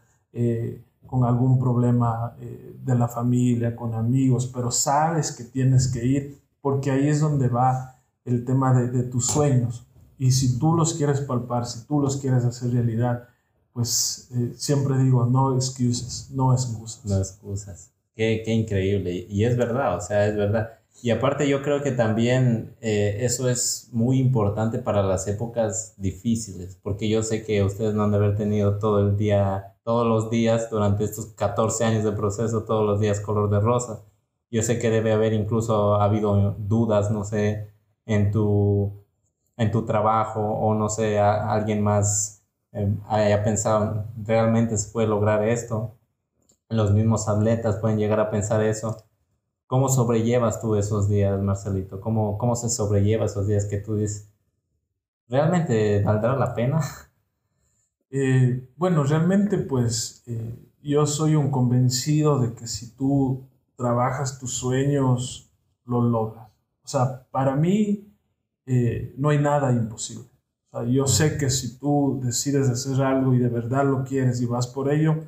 con 1.08 1.24
algún 1.24 1.58
problema 1.60 2.36
de 2.38 2.96
la 2.96 3.08
familia, 3.08 3.74
con 3.74 3.94
amigos, 3.94 4.52
pero 4.54 4.72
sabes 4.72 5.32
que 5.32 5.46
tienes 5.46 5.88
que 5.88 6.06
ir, 6.06 6.42
porque 6.60 6.92
ahí 6.92 7.08
es 7.08 7.22
donde 7.22 7.48
va 7.48 8.02
el 8.26 8.44
tema 8.44 8.74
de, 8.74 8.90
de 8.90 9.04
tus 9.04 9.28
sueños. 9.28 9.88
Y 10.18 10.32
si 10.32 10.60
tú 10.60 10.76
los 10.76 10.96
quieres 10.96 11.22
palpar, 11.22 11.66
si 11.66 11.88
tú 11.88 12.02
los 12.02 12.18
quieres 12.18 12.44
hacer 12.44 12.74
realidad, 12.74 13.30
pues 13.76 14.30
eh, 14.34 14.54
siempre 14.56 14.98
digo, 14.98 15.26
no 15.26 15.54
excuses, 15.54 16.32
no 16.32 16.54
excusas. 16.54 17.04
No 17.04 17.18
excusas. 17.18 17.92
Qué, 18.16 18.42
qué, 18.46 18.54
increíble. 18.54 19.28
Y 19.30 19.44
es 19.44 19.58
verdad, 19.58 19.98
o 19.98 20.02
sea, 20.02 20.28
es 20.28 20.38
verdad. 20.38 20.80
Y 21.04 21.10
aparte 21.12 21.50
yo 21.50 21.62
creo 21.62 21.84
que 21.84 21.92
también 21.92 22.74
eh, 22.80 23.18
eso 23.20 23.50
es 23.50 23.90
muy 23.92 24.20
importante 24.20 24.80
para 24.80 25.04
las 25.04 25.28
épocas 25.28 25.94
difíciles, 25.98 26.80
porque 26.82 27.10
yo 27.10 27.22
sé 27.22 27.44
que 27.44 27.64
ustedes 27.64 27.94
no 27.94 28.06
han 28.06 28.12
de 28.12 28.18
haber 28.18 28.38
tenido 28.38 28.80
todo 28.80 29.02
el 29.02 29.18
día, 29.18 29.76
todos 29.84 30.08
los 30.08 30.30
días 30.30 30.70
durante 30.70 31.04
estos 31.04 31.34
14 31.34 31.84
años 31.84 32.06
de 32.06 32.14
proceso, 32.14 32.64
todos 32.64 32.86
los 32.86 33.02
días 33.02 33.20
color 33.20 33.50
de 33.50 33.60
rosa. 33.60 34.06
Yo 34.52 34.64
sé 34.64 34.80
que 34.80 34.90
debe 34.90 35.12
haber 35.12 35.34
incluso 35.34 35.96
habido 35.96 36.56
dudas, 36.60 37.12
no 37.12 37.26
sé, 37.26 37.74
en 38.06 38.32
tu 38.32 39.04
en 39.58 39.72
tu 39.72 39.86
trabajo 39.86 40.40
o 40.40 40.76
no 40.76 40.88
sé, 40.88 41.20
alguien 41.20 41.82
más 41.82 42.35
em, 42.76 43.00
haya 43.08 43.44
pensado, 43.44 44.06
realmente 44.24 44.78
se 44.78 44.92
puede 44.92 45.08
lograr 45.08 45.48
esto. 45.48 45.96
Los 46.70 46.92
mismos 46.92 47.28
atletas 47.28 47.78
pueden 47.78 47.98
llegar 47.98 48.20
a 48.20 48.30
pensar 48.30 48.64
eso. 48.64 48.98
¿Cómo 49.68 49.90
sobrellevas 49.90 50.62
tú 50.62 50.76
esos 50.76 51.10
días, 51.10 51.42
Marcelito? 51.42 52.00
¿Cómo, 52.00 52.38
cómo 52.38 52.56
se 52.56 52.70
sobrelleva 52.70 53.26
esos 53.26 53.48
días 53.48 53.66
que 53.66 53.78
tú 53.78 53.96
dices, 53.96 54.30
realmente 55.28 56.04
valdrá 56.04 56.36
la 56.36 56.54
pena? 56.54 56.82
Eh, 58.18 58.70
bueno, 58.78 59.04
realmente 59.04 59.58
pues 59.58 60.24
eh, 60.28 60.56
yo 60.82 61.06
soy 61.06 61.36
un 61.36 61.52
convencido 61.52 62.40
de 62.40 62.54
que 62.54 62.66
si 62.66 62.96
tú 62.96 63.46
trabajas 63.76 64.40
tus 64.40 64.54
sueños, 64.54 65.52
lo 65.86 66.02
logras. 66.02 66.48
O 66.84 66.88
sea, 66.88 67.28
para 67.32 67.56
mí 67.56 68.08
eh, 68.66 69.14
no 69.18 69.30
hay 69.30 69.40
nada 69.40 69.72
imposible. 69.74 70.30
Sea, 70.76 70.92
yo 70.92 71.08
sé 71.08 71.38
que 71.38 71.50
si 71.50 71.78
tú 71.78 72.20
decides 72.24 72.70
hacer 72.70 73.02
algo 73.02 73.34
y 73.34 73.40
de 73.40 73.48
verdad 73.48 73.86
lo 73.86 74.04
quieres 74.04 74.42
y 74.42 74.46
vas 74.46 74.68
por 74.68 74.92
ello, 74.92 75.24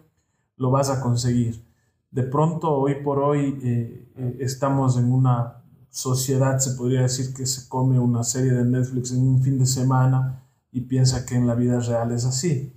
lo 0.58 0.72
vas 0.72 0.89
a 0.89 1.01
conseguir. 1.01 1.66
de 2.10 2.24
pronto, 2.24 2.72
hoy 2.72 2.96
por 3.04 3.20
hoy, 3.20 3.60
eh, 3.62 4.12
eh, 4.16 4.38
estamos 4.39 4.98
en 4.98 5.12
una 5.12 5.58
sociedad, 5.89 6.58
se 6.60 6.72
podría 6.72 7.01
decir, 7.01 7.34
que 7.34 7.46
se 7.46 7.68
come 7.68 8.00
una 8.00 8.24
serie 8.24 8.54
de 8.54 8.66
Netflix 8.66 9.12
en 9.12 9.27
un 9.27 9.42
fin 9.42 9.60
de 9.60 9.66
semana 9.66 10.44
y 10.72 10.82
piensa 10.82 11.25
que 11.25 11.36
en 11.36 11.48
la 11.48 11.56
vida 11.56 11.80
real 11.80 12.12
es 12.12 12.25
así. 12.25 12.74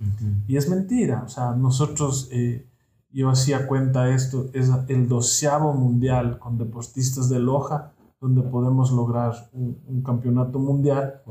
Y 0.47 0.57
es 0.57 0.69
mentira. 0.69 1.23
O 1.25 1.29
sea, 1.29 1.53
nosotros, 1.53 2.29
eh, 2.31 2.67
yo 3.11 3.29
hacía 3.29 3.67
cuenta 3.67 4.09
esto, 4.13 4.49
es 4.53 4.69
el 4.87 5.07
doceavo 5.07 5.73
mundial 5.73 6.39
con 6.39 6.57
deportistas 6.57 7.29
de 7.29 7.39
Loja, 7.39 7.93
donde 8.21 8.43
podemos 8.43 8.91
lograr 8.91 9.49
un, 9.51 10.01
campeonato 10.05 10.59
mundial. 10.59 11.21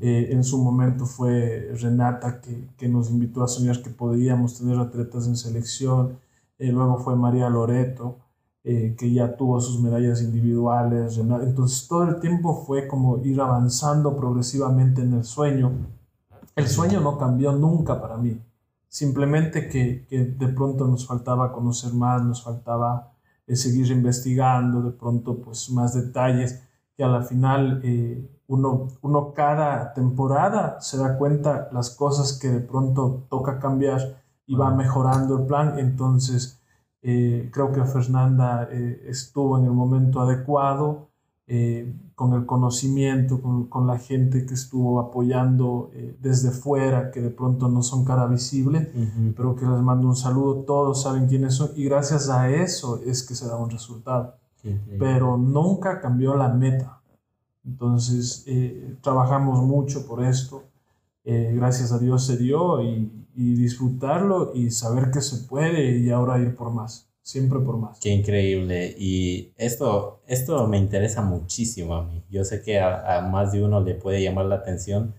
Eh, 0.00 0.28
en 0.32 0.44
su 0.44 0.62
momento 0.62 1.06
fue 1.06 1.70
Renata 1.80 2.40
que, 2.40 2.68
que, 2.76 2.88
nos 2.88 3.10
invitó 3.10 3.42
a 3.44 3.48
soñar 3.48 3.80
que 3.80 3.90
podíamos 3.90 4.58
tener 4.58 4.78
atletas 4.78 5.26
en 5.28 5.36
selección. 5.36 6.18
Eh, 6.58 6.70
luego 6.70 6.98
fue 6.98 7.16
María 7.16 7.48
Loreto, 7.48 8.18
que 8.62 9.12
ya 9.12 9.36
tuvo 9.36 9.60
sus 9.60 9.80
medallas 9.80 10.20
individuales. 10.20 11.16
Entonces 11.18 11.88
todo 11.88 12.04
el 12.04 12.20
tiempo 12.20 12.64
fue 12.66 12.86
como 12.86 13.18
ir 13.18 13.40
avanzando 13.40 14.14
progresivamente 14.16 15.00
en 15.02 15.14
el 15.14 15.24
sueño 15.24 15.72
el 16.54 16.68
sueño 16.68 17.00
no 17.00 17.16
cambió 17.18 17.52
nunca 17.52 18.00
para 18.00 18.16
mí. 18.16 18.40
Simplemente 18.88 19.68
que, 19.68 20.06
de 20.10 20.48
pronto 20.48 20.86
nos 20.86 21.06
faltaba 21.06 21.52
conocer 21.52 21.94
más, 21.94 22.22
nos 22.22 22.42
faltaba 22.42 23.11
eh, 23.46 23.56
seguir 23.56 23.86
investigando, 23.90 24.82
de 24.82 24.92
pronto 24.92 25.40
pues 25.40 25.70
más 25.70 25.94
detalles, 25.94 26.62
que 26.96 27.04
a 27.04 27.08
la 27.08 27.22
final 27.22 27.80
eh, 27.84 28.28
uno, 28.46 28.88
uno 29.02 29.32
cada 29.32 29.92
temporada 29.94 30.80
se 30.80 30.98
da 30.98 31.16
cuenta 31.16 31.68
las 31.72 31.90
cosas 31.90 32.38
que 32.38 32.48
de 32.48 32.60
pronto 32.60 33.26
toca 33.30 33.58
cambiar 33.58 34.22
y 34.46 34.54
va 34.54 34.74
mejorando 34.74 35.38
el 35.38 35.46
plan. 35.46 35.78
Entonces 35.78 36.60
eh, 37.02 37.50
creo 37.52 37.72
que 37.72 37.84
Fernanda 37.84 38.68
estuvo 38.70 39.58
en 39.58 39.64
el 39.64 39.72
momento 39.72 40.20
adecuado 40.20 41.11
eh, 41.48 41.92
con 42.14 42.34
el 42.34 42.46
conocimiento, 42.46 43.42
con, 43.42 43.66
con, 43.66 43.86
la 43.86 43.98
gente 43.98 44.46
que 44.46 44.54
estuvo 44.54 45.00
apoyando 45.00 45.90
eh, 45.92 46.16
desde 46.20 46.52
fuera, 46.52 47.10
que 47.10 47.20
de 47.20 47.30
pronto 47.30 47.68
no 47.68 47.82
son 47.82 48.04
cara 48.04 48.26
visible, 48.26 48.92
pero 49.36 49.56
que 49.56 49.66
les 49.66 49.80
mando 49.80 50.06
un 50.06 50.14
saludo, 50.14 50.62
todos 50.62 51.02
saben 51.02 51.26
quiénes 51.26 51.54
son 51.54 51.70
y 51.74 51.84
gracias 51.84 52.30
a 52.30 52.48
eso 52.48 53.00
es 53.04 53.24
que 53.24 53.34
se 53.34 53.48
da 53.48 53.56
un 53.56 53.70
resultado. 53.70 54.36
Pero 54.98 55.36
nunca 55.36 56.00
cambió 56.00 56.36
la 56.36 56.48
meta. 56.48 57.02
Entonces, 57.64 58.44
eh, 58.46 58.96
trabajamos 59.02 59.60
mucho 59.64 60.06
por 60.06 60.22
esto. 60.22 60.62
gracias 61.24 61.90
a 61.90 61.98
Dios 61.98 62.24
se 62.24 62.36
dio 62.36 62.80
y, 62.82 63.26
y 63.34 63.54
disfrutarlo 63.56 64.52
y 64.54 64.70
saber 64.70 65.10
que 65.10 65.20
se 65.20 65.48
puede 65.48 65.98
y 65.98 66.10
ahora 66.10 66.38
ir 66.38 66.54
por 66.54 66.72
más 66.72 67.11
siempre 67.22 67.60
por 67.60 67.78
más. 67.78 67.98
Qué 68.00 68.10
increíble. 68.10 68.94
Y 68.98 69.52
esto, 69.56 70.22
esto 70.26 70.66
me 70.68 70.78
interesa 70.78 71.22
muchísimo 71.22 71.94
a 71.94 72.04
mí. 72.04 72.24
Yo 72.30 72.44
sé 72.44 72.62
que 72.62 72.80
a, 72.80 73.20
más 73.30 73.52
de 73.52 73.62
uno 73.64 73.80
le 73.80 73.94
puede 73.94 74.22
llamar 74.22 74.46
la 74.46 74.56
atención 74.56 75.14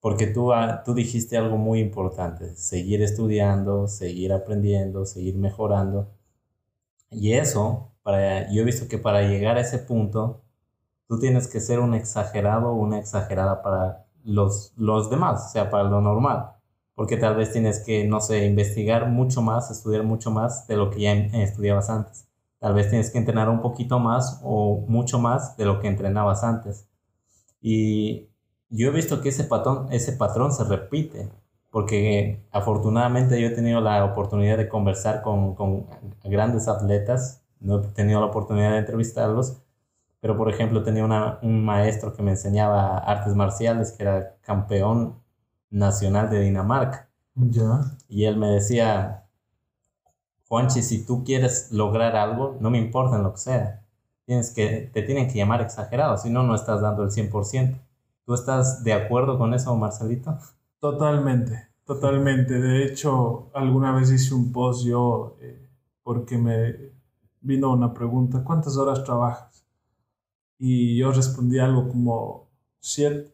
porque 0.00 0.26
tú, 0.26 0.52
ah, 0.52 0.82
tú 0.84 0.94
dijiste 0.94 1.38
algo 1.38 1.56
muy 1.56 1.80
importante, 1.80 2.54
seguir 2.56 3.02
estudiando, 3.02 3.88
seguir 3.88 4.32
aprendiendo, 4.34 5.06
seguir 5.06 5.36
mejorando. 5.36 6.10
Y 7.10 7.32
eso, 7.32 7.92
para, 8.02 8.50
yo 8.52 8.62
he 8.62 8.64
visto 8.64 8.88
que 8.88 8.98
para 8.98 9.22
llegar 9.22 9.56
a 9.56 9.60
ese 9.62 9.78
punto, 9.78 10.42
tú 11.08 11.18
tienes 11.18 11.48
que 11.48 11.60
ser 11.60 11.80
un 11.80 11.94
exagerado 11.94 12.70
o 12.70 12.74
una 12.74 12.98
exagerada 12.98 13.62
para 13.62 14.06
los, 14.24 14.74
los 14.76 15.10
demás, 15.10 15.46
o 15.46 15.52
sea, 15.52 15.70
para 15.70 15.84
lo 15.84 16.00
normal 16.02 16.53
porque 16.94 17.16
tal 17.16 17.36
vez 17.36 17.52
tienes 17.52 17.80
que, 17.84 18.04
no 18.06 18.20
sé, 18.20 18.46
investigar 18.46 19.08
mucho 19.08 19.42
más, 19.42 19.70
estudiar 19.70 20.04
mucho 20.04 20.30
más 20.30 20.66
de 20.68 20.76
lo 20.76 20.90
que 20.90 21.00
ya 21.00 21.12
estudiabas 21.12 21.90
antes. 21.90 22.28
Tal 22.60 22.74
vez 22.74 22.88
tienes 22.88 23.10
que 23.10 23.18
entrenar 23.18 23.48
un 23.48 23.60
poquito 23.60 23.98
más 23.98 24.40
o 24.42 24.84
mucho 24.88 25.18
más 25.18 25.56
de 25.56 25.64
lo 25.64 25.80
que 25.80 25.88
entrenabas 25.88 26.44
antes. 26.44 26.88
Y 27.60 28.28
yo 28.70 28.88
he 28.88 28.90
visto 28.90 29.20
que 29.20 29.30
ese 29.30 29.44
patrón, 29.44 29.88
ese 29.90 30.12
patrón 30.12 30.52
se 30.52 30.64
repite, 30.64 31.30
porque 31.70 32.44
afortunadamente 32.52 33.40
yo 33.40 33.48
he 33.48 33.50
tenido 33.50 33.80
la 33.80 34.04
oportunidad 34.04 34.56
de 34.56 34.68
conversar 34.68 35.22
con, 35.22 35.54
con 35.54 35.86
grandes 36.22 36.68
atletas, 36.68 37.42
no 37.60 37.80
he 37.82 37.88
tenido 37.88 38.20
la 38.20 38.26
oportunidad 38.26 38.72
de 38.72 38.78
entrevistarlos, 38.78 39.60
pero 40.20 40.36
por 40.36 40.48
ejemplo 40.48 40.82
tenía 40.82 41.38
un 41.42 41.64
maestro 41.64 42.14
que 42.14 42.22
me 42.22 42.30
enseñaba 42.32 42.98
artes 42.98 43.34
marciales, 43.34 43.92
que 43.92 44.04
era 44.04 44.36
campeón 44.42 45.23
nacional 45.74 46.30
de 46.30 46.40
Dinamarca. 46.40 47.08
Ya. 47.34 47.80
Y 48.08 48.24
él 48.24 48.36
me 48.36 48.48
decía, 48.48 49.26
Juanchi, 50.48 50.82
si 50.82 51.04
tú 51.04 51.24
quieres 51.24 51.72
lograr 51.72 52.16
algo, 52.16 52.56
no 52.60 52.70
me 52.70 52.78
importa 52.78 53.16
en 53.16 53.24
lo 53.24 53.32
que 53.32 53.38
sea. 53.38 53.84
Tienes 54.24 54.52
que, 54.52 54.90
te 54.92 55.02
tienen 55.02 55.28
que 55.28 55.34
llamar 55.34 55.60
exagerado, 55.60 56.16
si 56.16 56.30
no, 56.30 56.44
no 56.44 56.54
estás 56.54 56.80
dando 56.80 57.02
el 57.02 57.10
100%. 57.10 57.78
¿Tú 58.24 58.34
estás 58.34 58.84
de 58.84 58.94
acuerdo 58.94 59.36
con 59.36 59.52
eso, 59.52 59.74
Marcelito? 59.76 60.38
Totalmente, 60.78 61.68
totalmente. 61.84 62.54
De 62.54 62.84
hecho, 62.84 63.50
alguna 63.52 63.92
vez 63.92 64.10
hice 64.10 64.32
un 64.32 64.52
post 64.52 64.86
yo 64.86 65.36
eh, 65.40 65.68
porque 66.02 66.38
me 66.38 66.92
vino 67.40 67.72
una 67.72 67.92
pregunta, 67.92 68.42
¿cuántas 68.44 68.76
horas 68.76 69.04
trabajas? 69.04 69.66
Y 70.58 70.96
yo 70.96 71.10
respondí 71.10 71.58
algo 71.58 71.88
como 71.88 72.43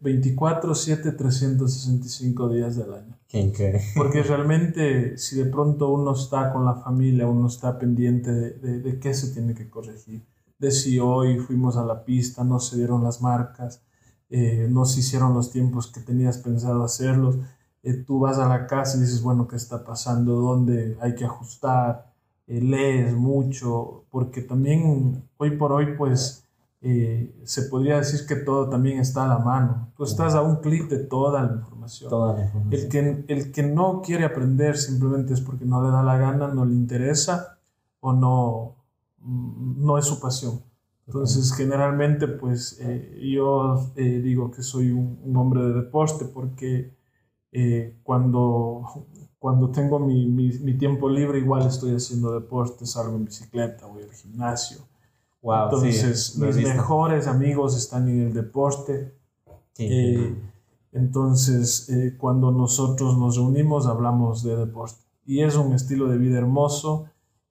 24, 0.00 0.74
7, 0.74 1.12
365 1.12 2.48
días 2.50 2.76
del 2.76 2.94
año. 2.94 3.18
¿Qué, 3.26 3.80
Porque 3.96 4.22
realmente 4.22 5.18
si 5.18 5.36
de 5.36 5.46
pronto 5.46 5.88
uno 5.88 6.12
está 6.12 6.52
con 6.52 6.64
la 6.64 6.76
familia, 6.76 7.26
uno 7.26 7.48
está 7.48 7.78
pendiente 7.78 8.32
de, 8.32 8.80
de, 8.80 8.98
qué 9.00 9.12
se 9.12 9.32
tiene 9.32 9.54
que 9.54 9.68
corregir. 9.68 10.24
De 10.58 10.70
si 10.70 11.00
hoy 11.00 11.38
fuimos 11.38 11.76
a 11.76 11.84
la 11.84 12.04
pista, 12.04 12.44
no 12.44 12.60
se 12.60 12.76
dieron 12.76 13.02
las 13.02 13.22
marcas, 13.22 13.82
eh, 14.28 14.68
no 14.70 14.84
se 14.84 15.00
hicieron 15.00 15.34
los 15.34 15.50
tiempos 15.50 15.88
que 15.88 16.00
tenías 16.00 16.38
pensado 16.38 16.84
hacerlos. 16.84 17.38
Eh, 17.82 17.94
tú 17.94 18.20
vas 18.20 18.38
a 18.38 18.48
la 18.48 18.66
casa 18.68 18.98
y 18.98 19.00
dices, 19.00 19.22
bueno, 19.22 19.48
¿qué 19.48 19.56
está 19.56 19.84
pasando? 19.84 20.36
¿Dónde 20.36 20.96
hay 21.00 21.16
que 21.16 21.24
ajustar? 21.24 22.12
Eh, 22.46 22.60
lees 22.60 23.14
mucho, 23.14 24.04
porque 24.10 24.42
también 24.42 25.24
hoy 25.38 25.56
por 25.56 25.72
hoy, 25.72 25.96
pues 25.96 26.44
eh, 26.82 27.34
se 27.44 27.64
podría 27.64 27.98
decir 27.98 28.26
que 28.26 28.36
todo 28.36 28.70
también 28.70 29.00
está 29.00 29.24
a 29.24 29.28
la 29.28 29.38
mano. 29.38 29.92
Tú 29.96 30.04
estás 30.04 30.34
a 30.34 30.40
un 30.40 30.56
clic 30.56 30.88
de 30.88 30.98
toda 30.98 31.42
la 31.42 31.52
información. 31.52 32.10
El, 32.70 32.88
que, 32.88 33.24
el 33.28 33.52
que 33.52 33.62
no 33.62 34.00
quiere 34.00 34.24
aprender 34.24 34.78
simplemente 34.78 35.34
es 35.34 35.42
porque 35.42 35.66
no 35.66 35.82
le 35.82 35.90
da 35.90 36.02
la 36.02 36.16
gana, 36.16 36.48
no 36.48 36.64
le 36.64 36.72
interesa 36.72 37.58
o 38.00 38.14
no, 38.14 38.76
mm, 39.18 39.84
no 39.84 39.98
es 39.98 40.06
su 40.06 40.20
pasión. 40.20 40.62
Entonces, 41.06 41.52
generalmente, 41.52 42.28
pues 42.28 42.78
eh, 42.80 43.20
yo 43.30 43.92
eh, 43.96 44.20
digo 44.22 44.50
que 44.50 44.62
soy 44.62 44.90
un, 44.90 45.36
hombre 45.36 45.62
de 45.62 45.72
deporte 45.74 46.24
porque 46.24 46.98
cuando, 48.04 48.84
cuando 49.38 49.70
tengo 49.70 49.98
mi, 49.98 50.26
mi, 50.26 50.50
mi 50.60 50.78
tiempo 50.78 51.10
libre, 51.10 51.40
igual 51.40 51.66
estoy 51.66 51.96
haciendo 51.96 52.32
deporte, 52.32 52.86
salgo 52.86 53.16
en 53.16 53.24
bicicleta, 53.24 53.86
voy 53.86 54.04
al 54.04 54.12
gimnasio 54.12 54.88
entonces, 55.42 56.36
mis 56.36 56.56
mejores 56.56 57.26
amigos 57.26 57.76
están 57.76 58.08
en 58.08 58.20
el 58.26 58.34
deporte. 58.34 59.14
Eh, 59.78 60.34
entonces, 60.92 61.88
eh, 61.88 62.16
cuando 62.18 62.50
nosotros 62.50 63.16
nos 63.16 63.36
reunimos, 63.36 63.86
hablamos 63.86 64.42
de 64.42 64.56
deporte. 64.56 65.00
Y 65.24 65.40
es 65.40 65.56
un 65.56 65.72
estilo 65.72 66.08
de 66.08 66.18
vida 66.18 66.38
hermoso, 66.38 67.06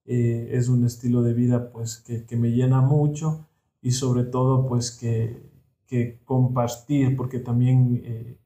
eh, 0.05 0.49
es 0.51 0.69
un 0.69 0.85
estilo 0.85 1.23
de 1.23 1.33
vida 1.33 1.71
pues, 1.71 1.97
que, 1.97 2.25
que, 2.25 2.35
me 2.35 2.49
llena 2.49 2.81
mucho 2.81 3.47
y 3.81 3.91
sobre 3.91 4.23
todo 4.23 4.67
pues 4.67 4.91
que, 4.91 5.49
que 5.87 6.19
compartir, 6.25 7.15
porque 7.15 7.39
también 7.39 8.37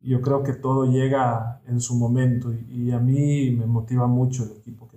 yo 0.00 0.20
creo 0.20 0.42
que 0.42 0.52
todo 0.54 0.86
llega 0.86 1.62
en 1.66 1.80
su 1.80 1.94
momento 1.94 2.52
y, 2.52 2.88
y 2.88 2.90
a 2.90 2.98
mí 2.98 3.50
me 3.52 3.66
motiva 3.66 4.06
mucho 4.06 4.44
el 4.44 4.50
equipo 4.52 4.88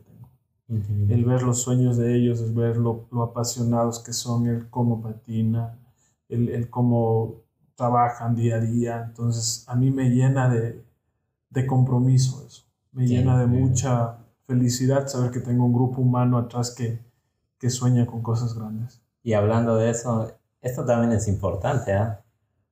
el 0.67 1.25
ver 1.25 1.43
los 1.43 1.61
sueños 1.61 1.97
de 1.97 2.15
ellos, 2.15 2.41
el 2.41 2.53
ver 2.53 2.77
lo, 2.77 3.07
apasionados 3.21 3.99
que 3.99 4.13
son, 4.13 4.47
el 4.47 4.69
cómo 4.69 5.01
patina, 5.01 5.77
el, 6.27 6.49
el, 6.49 6.69
cómo 6.69 7.43
trabajan 7.75 8.35
día 8.35 8.55
a 8.55 8.59
día. 8.59 9.03
Entonces, 9.07 9.63
a 9.67 9.75
mí 9.75 9.91
me 9.91 10.09
llena 10.09 10.49
de, 10.49 10.83
de 11.49 11.65
compromiso 11.67 12.43
eso. 12.45 12.63
Me 12.91 13.05
llena 13.05 13.39
de 13.39 13.45
mucha 13.45 14.17
felicidad 14.47 15.07
saber 15.07 15.31
que 15.31 15.39
tengo 15.39 15.65
un 15.65 15.73
grupo 15.73 16.01
humano 16.01 16.37
atrás 16.37 16.73
que, 16.73 16.99
que 17.59 17.69
sueña 17.69 18.05
con 18.05 18.21
cosas 18.21 18.55
grandes. 18.55 19.01
Y 19.21 19.33
hablando 19.33 19.75
de 19.75 19.89
eso, 19.89 20.33
esto 20.61 20.85
también 20.85 21.11
es 21.11 21.27
importante, 21.27 21.93
¿ah? 21.93 22.23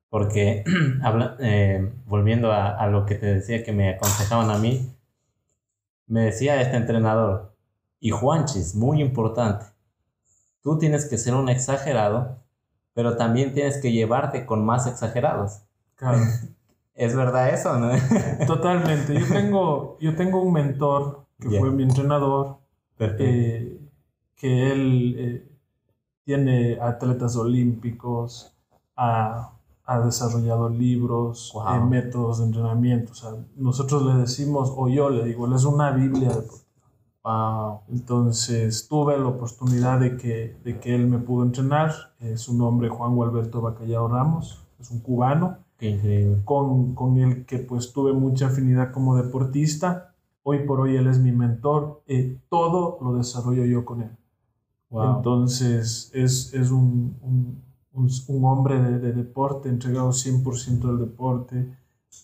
Porque, 0.08 0.64
eh, 1.40 1.92
volviendo 2.06 2.52
a, 2.52 2.70
a 2.70 2.88
lo 2.88 3.04
que 3.04 3.16
te 3.16 3.26
decía 3.26 3.62
que 3.62 3.72
me 3.72 3.90
aconsejaban 3.90 4.50
a 4.50 4.58
mí, 4.58 4.90
me 6.06 6.22
decía 6.22 6.60
este 6.60 6.76
entrenador, 6.76 7.53
y 8.04 8.10
Juanchis, 8.10 8.74
muy 8.74 9.00
importante, 9.00 9.64
tú 10.60 10.76
tienes 10.76 11.06
que 11.06 11.16
ser 11.16 11.34
un 11.34 11.48
exagerado, 11.48 12.36
pero 12.92 13.16
también 13.16 13.54
tienes 13.54 13.78
que 13.78 13.92
llevarte 13.92 14.44
con 14.44 14.62
más 14.62 14.86
exagerados. 14.86 15.62
Claro. 15.94 16.18
¿Es 16.94 17.16
verdad 17.16 17.48
eso? 17.48 17.78
¿no? 17.78 17.92
Totalmente. 18.46 19.18
Yo 19.18 19.26
tengo, 19.26 19.96
yo 20.00 20.14
tengo 20.16 20.42
un 20.42 20.52
mentor 20.52 21.24
que 21.40 21.58
fue 21.58 21.70
mi 21.70 21.82
entrenador, 21.84 22.58
eh, 22.98 23.80
que 24.36 24.70
él 24.70 25.16
eh, 25.18 25.48
tiene 26.24 26.78
atletas 26.78 27.36
olímpicos, 27.36 28.52
ha, 28.96 29.50
ha 29.86 30.00
desarrollado 30.00 30.68
libros, 30.68 31.52
Wow. 31.54 31.68
eh, 31.74 31.80
métodos 31.80 32.40
de 32.40 32.44
entrenamiento. 32.44 33.12
O 33.12 33.14
sea, 33.14 33.30
nosotros 33.56 34.02
le 34.04 34.20
decimos, 34.20 34.70
o 34.76 34.90
yo 34.90 35.08
le 35.08 35.24
digo, 35.24 35.46
él 35.46 35.54
es 35.54 35.64
una 35.64 35.90
Biblia 35.90 36.28
deportiva. 36.28 36.63
Wow. 37.24 37.80
Entonces 37.88 38.86
tuve 38.88 39.18
la 39.18 39.28
oportunidad 39.28 39.98
de 40.00 40.16
que, 40.16 40.56
de 40.62 40.78
que 40.78 40.94
él 40.94 41.06
me 41.06 41.18
pudo 41.18 41.44
entrenar. 41.44 41.92
Eh, 42.20 42.36
su 42.36 42.54
nombre 42.56 42.88
Juan 42.90 43.14
Gualberto 43.16 43.60
Bacallao 43.62 44.08
Ramos, 44.08 44.62
es 44.78 44.90
un 44.90 45.00
cubano 45.00 45.58
Qué 45.78 45.90
increíble. 45.90 46.42
con, 46.44 46.94
con 46.94 47.16
el 47.18 47.46
que 47.46 47.58
pues 47.58 47.92
tuve 47.92 48.12
mucha 48.12 48.48
afinidad 48.48 48.92
como 48.92 49.16
deportista. 49.16 50.14
Hoy 50.42 50.66
por 50.66 50.80
hoy 50.80 50.96
él 50.96 51.06
es 51.06 51.18
mi 51.18 51.32
mentor. 51.32 52.02
Eh, 52.06 52.38
todo 52.50 52.98
lo 53.00 53.14
desarrollo 53.16 53.64
yo 53.64 53.84
con 53.86 54.02
él. 54.02 54.10
Wow. 54.90 55.16
Entonces 55.16 56.10
es, 56.14 56.52
es 56.54 56.70
un, 56.70 57.16
un, 57.22 57.62
un- 57.92 58.10
un 58.28 58.44
hombre 58.44 58.80
de, 58.82 58.98
de 58.98 59.12
deporte, 59.12 59.68
entregado 59.68 60.12
100% 60.12 60.88
al 60.88 60.98
deporte. 60.98 61.74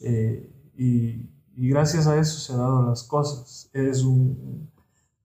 eh, 0.03 0.53
y, 0.77 1.29
y 1.57 1.69
gracias 1.69 2.07
a 2.07 2.19
eso 2.19 2.39
se 2.39 2.53
han 2.55 2.59
dado 2.61 2.83
las 2.83 3.03
cosas. 3.03 3.69
Es 3.73 4.03
un, 4.05 4.70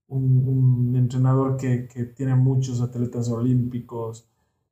un, 0.08 0.48
un 0.90 0.96
entrenador 0.96 1.58
que, 1.58 1.88
que 1.88 2.06
tiene 2.06 2.36
muchos 2.36 2.82
atletas 2.82 3.30
olímpicos. 3.30 4.28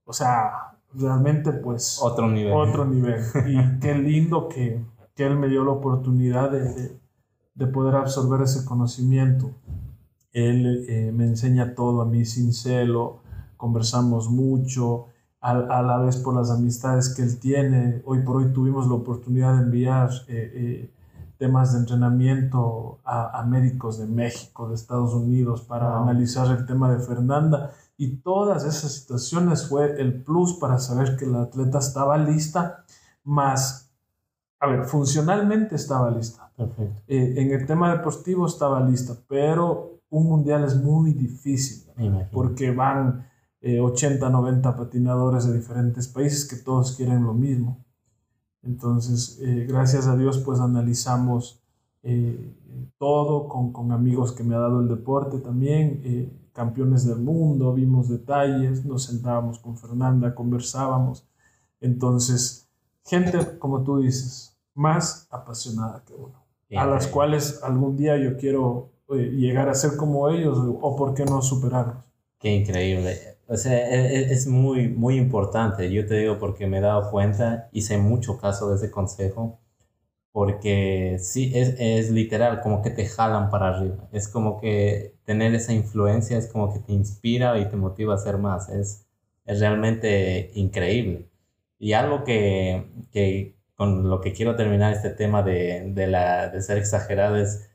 O 0.06 0.14
sea, 0.14 0.78
realmente 0.94 1.52
pues 1.54 2.00
Otro 2.02 2.30
nivel. 2.30 2.54
otro 2.54 2.86
nivel. 2.86 3.22
Y 3.48 3.80
qué 3.82 3.96
lindo 3.96 4.48
que, 4.50 4.80
que 5.16 5.26
él 5.26 5.38
me 5.38 5.48
dio 5.48 5.64
la 5.64 5.72
oportunidad 5.72 6.52
de, 6.52 6.74
de- 6.74 7.04
de 7.56 7.68
poder 7.68 7.96
absorber 7.96 8.42
ese 8.42 8.66
conocimiento. 8.66 9.52
Él 10.32 10.86
eh, 10.90 11.12
me 11.14 11.26
enseña 11.26 11.76
todo 11.76 12.02
a 12.02 12.06
mí 12.06 12.26
sin 12.26 12.52
celo, 12.52 13.20
conversamos 13.58 14.28
mucho, 14.32 15.06
a, 15.40 15.52
a 15.52 15.84
la 15.84 15.98
vez 16.00 16.18
por 16.18 16.36
las 16.36 16.50
amistades 16.50 17.14
que 17.14 17.22
él 17.22 17.40
tiene. 17.40 18.02
Hoy 18.06 18.24
por 18.24 18.38
hoy 18.38 18.52
tuvimos 18.54 18.88
la 18.88 18.96
oportunidad 18.96 19.56
de 19.58 19.64
enviar 19.66 20.10
eh, 20.28 20.52
eh, 20.56 20.90
temas 21.38 21.74
de 21.74 21.80
entrenamiento 21.80 23.00
a, 23.04 23.40
a 23.40 23.46
médicos 23.46 23.98
de 23.98 24.06
México, 24.08 24.70
de 24.70 24.76
Estados 24.76 25.14
Unidos, 25.14 25.62
para 25.62 25.90
Wow. 25.90 26.04
analizar 26.04 26.48
el 26.58 26.66
tema 26.66 26.92
de 26.94 27.00
Fernanda. 27.00 27.72
Y 27.98 28.18
todas 28.18 28.64
esas 28.66 28.92
situaciones 28.94 29.68
fue 29.68 30.00
el 30.02 30.24
plus 30.24 30.54
para 30.54 30.80
saber 30.80 31.16
que 31.16 31.26
la 31.26 31.44
atleta 31.44 31.80
estaba 31.80 32.18
lista, 32.18 32.84
más, 33.24 33.92
a 34.60 34.68
ver, 34.68 34.86
funcionalmente 34.86 35.76
estaba 35.76 36.10
lista. 36.12 36.52
Perfecto. 36.58 37.02
Eh, 37.08 37.36
en 37.38 37.52
el 37.52 37.66
tema 37.66 37.92
deportivo 37.92 38.48
estaba 38.48 38.82
lista, 38.82 39.14
pero 39.28 40.00
un 40.10 40.28
mundial 40.28 40.64
es 40.64 40.76
muy 40.76 41.14
difícil 41.14 41.90
porque 42.32 42.72
van 42.72 43.28
eh, 43.62 43.80
80, 43.80 44.30
90 44.30 44.76
patinadores 44.76 45.46
de 45.46 45.54
diferentes 45.58 46.08
países 46.08 46.46
que 46.48 46.58
todos 46.58 46.96
quieren 46.96 47.24
lo 47.24 47.34
mismo. 47.34 47.84
Entonces, 48.64 49.40
eh, 49.42 49.66
gracias 49.68 50.08
a 50.08 50.16
Dios, 50.16 50.40
pues 50.40 50.60
analizamos 50.60 51.62
eh, 52.04 52.54
todo 52.98 53.48
con, 53.48 53.72
con 53.72 53.92
amigos 53.92 54.32
que 54.34 54.44
me 54.44 54.56
ha 54.56 54.60
dado 54.60 54.82
el 54.82 54.88
deporte 54.88 55.40
también, 55.40 56.02
eh, 56.04 56.30
campeones 56.54 57.06
del 57.06 57.20
mundo, 57.20 57.74
vimos 57.74 58.10
detalles, 58.10 58.86
nos 58.86 59.04
sentábamos 59.04 59.60
con 59.60 59.78
Fernanda, 59.78 60.36
conversábamos. 60.36 61.26
Entonces, 61.82 62.70
gente, 63.06 63.58
como 63.58 63.84
tú 63.84 64.00
dices, 64.00 64.58
más 64.74 65.28
apasionada 65.32 66.04
que 66.06 66.14
uno, 66.14 66.44
a 66.76 66.86
las 66.86 67.08
cuales 67.08 67.62
algún 67.64 67.96
día 67.96 68.18
yo 68.18 68.38
quiero 68.38 68.90
eh, 69.10 69.30
llegar 69.32 69.70
a 69.70 69.76
ser 69.76 69.96
como 69.98 70.30
ellos 70.30 70.58
o, 70.58 70.72
o 70.72 70.96
por 70.96 71.14
qué 71.14 71.26
no 71.26 71.42
superarlos. 71.42 72.04
Qué 72.40 72.56
increíble. 72.56 73.33
O 73.48 73.58
sea, 73.58 73.74
e- 73.90 74.16
e- 74.18 74.34
es 74.34 74.48
muy, 74.48 74.88
muy 74.90 75.18
importante. 75.18 75.92
Yo 75.92 76.06
te 76.06 76.16
digo 76.20 76.40
porque 76.40 76.68
me 76.68 76.78
he 76.80 76.82
dado 76.82 77.10
cuenta, 77.12 77.70
hice 77.72 77.98
mucho 77.98 78.38
caso 78.38 78.70
de 78.70 78.76
ese 78.78 78.92
consejo, 78.92 79.60
porque 80.32 81.18
sí, 81.20 81.52
es, 81.56 81.76
es 81.80 82.12
literal, 82.12 82.62
como 82.62 82.82
que 82.84 82.92
te 82.92 83.08
jalan 83.08 83.50
para 83.50 83.70
arriba. 83.70 84.10
Es 84.14 84.28
como 84.30 84.60
que 84.62 85.16
tener 85.26 85.56
esa 85.56 85.74
influencia 85.74 86.38
es 86.38 86.48
como 86.48 86.74
que 86.74 86.80
te 86.80 86.94
inspira 86.94 87.58
y 87.60 87.70
te 87.70 87.78
motiva 87.78 88.14
a 88.14 88.18
hacer 88.18 88.38
más. 88.40 88.70
Es, 88.70 89.08
es 89.46 89.60
realmente 89.60 90.52
increíble. 90.56 91.30
Y 91.80 91.94
algo 91.94 92.24
que, 92.24 92.88
que 93.12 93.58
con 93.76 94.10
lo 94.10 94.22
que 94.22 94.34
quiero 94.34 94.56
terminar 94.56 94.94
este 94.94 95.12
tema 95.12 95.44
de, 95.44 95.92
de, 95.94 96.08
la, 96.08 96.50
de 96.50 96.62
ser 96.62 96.78
exagerado 96.80 97.38
es, 97.38 97.70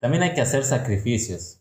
también 0.00 0.22
hay 0.24 0.34
que 0.34 0.40
hacer 0.42 0.64
sacrificios 0.64 1.58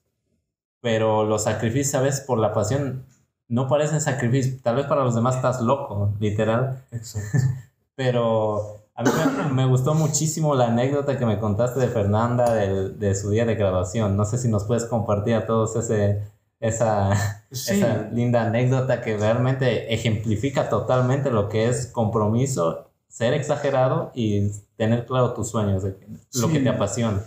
pero 0.82 1.24
los 1.26 1.43
sacrificios, 1.43 1.91
¿sabes? 1.91 2.22
Por 2.22 2.39
la 2.39 2.54
pasión 2.54 3.06
no 3.49 3.67
parecen 3.67 3.99
sacrificios. 3.99 4.62
Tal 4.62 4.75
vez 4.77 4.85
para 4.85 5.03
los 5.03 5.15
demás 5.15 5.35
estás 5.35 5.59
loco, 5.62 6.13
literal. 6.19 6.83
Exacto. 6.91 7.38
Pero 7.95 8.77
a 8.95 9.03
mí 9.03 9.09
me, 9.47 9.53
me 9.53 9.65
gustó 9.65 9.93
muchísimo 9.93 10.55
la 10.55 10.67
anécdota 10.67 11.17
que 11.17 11.25
me 11.25 11.39
contaste 11.39 11.79
de 11.79 11.88
Fernanda 11.88 12.53
del- 12.53 12.97
de 12.99 13.13
su 13.15 13.29
día 13.29 13.45
de 13.45 13.55
graduación. 13.55 14.15
No 14.15 14.23
sé 14.25 14.38
si 14.38 14.47
nos 14.47 14.63
puedes 14.65 14.85
compartir 14.85 15.35
a 15.35 15.45
todos 15.45 15.75
ese, 15.75 16.21
esa, 16.59 17.12
Sí, 17.51 17.73
esa 17.79 18.03
linda 18.12 18.43
anécdota 18.43 19.01
que 19.01 19.17
realmente 19.17 19.93
ejemplifica 19.93 20.69
totalmente 20.69 21.31
lo 21.31 21.49
que 21.49 21.67
es 21.67 21.88
compromiso, 21.88 22.85
ser 23.07 23.33
exagerado 23.33 24.12
y 24.13 24.49
tener 24.77 25.05
claro 25.05 25.33
tus 25.33 25.49
sueños, 25.49 25.83
de- 25.83 25.97
lo 26.35 26.47
Sí. 26.47 26.53
que 26.53 26.59
te 26.59 26.69
apasiona. 26.69 27.21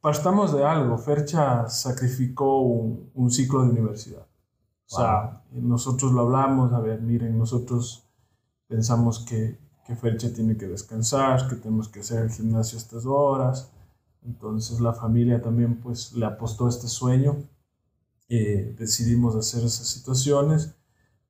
partamos 0.00 0.54
de 0.56 0.64
algo. 0.64 0.96
Fercha 0.98 1.68
sacrificó 1.68 2.60
un, 2.60 3.10
un 3.14 3.30
ciclo 3.30 3.62
de 3.62 3.70
universidad. 3.70 4.22
O 4.90 4.96
sea, 4.96 5.42
nosotros 5.52 6.12
lo 6.12 6.22
hablamos, 6.22 6.72
a 6.72 6.80
ver, 6.80 7.02
miren, 7.02 7.36
nosotros 7.36 8.08
pensamos 8.66 9.18
que, 9.20 9.58
que 9.86 9.94
Fercha 9.94 10.32
tiene 10.32 10.56
que 10.56 10.66
descansar, 10.66 11.46
que 11.46 11.56
tenemos 11.56 11.88
que 11.88 12.00
hacer 12.00 12.22
el 12.22 12.30
gimnasio 12.30 12.78
a 12.78 12.80
estas 12.80 13.04
horas. 13.04 13.70
Entonces 14.24 14.80
la 14.80 14.94
familia 14.94 15.42
también 15.42 15.80
pues 15.80 16.12
le 16.14 16.24
apostó 16.24 16.66
a 16.66 16.70
este 16.70 16.88
sueño. 16.88 17.36
Eh, 18.30 18.74
decidimos 18.78 19.36
hacer 19.36 19.64
esas 19.64 19.86
situaciones. 19.88 20.74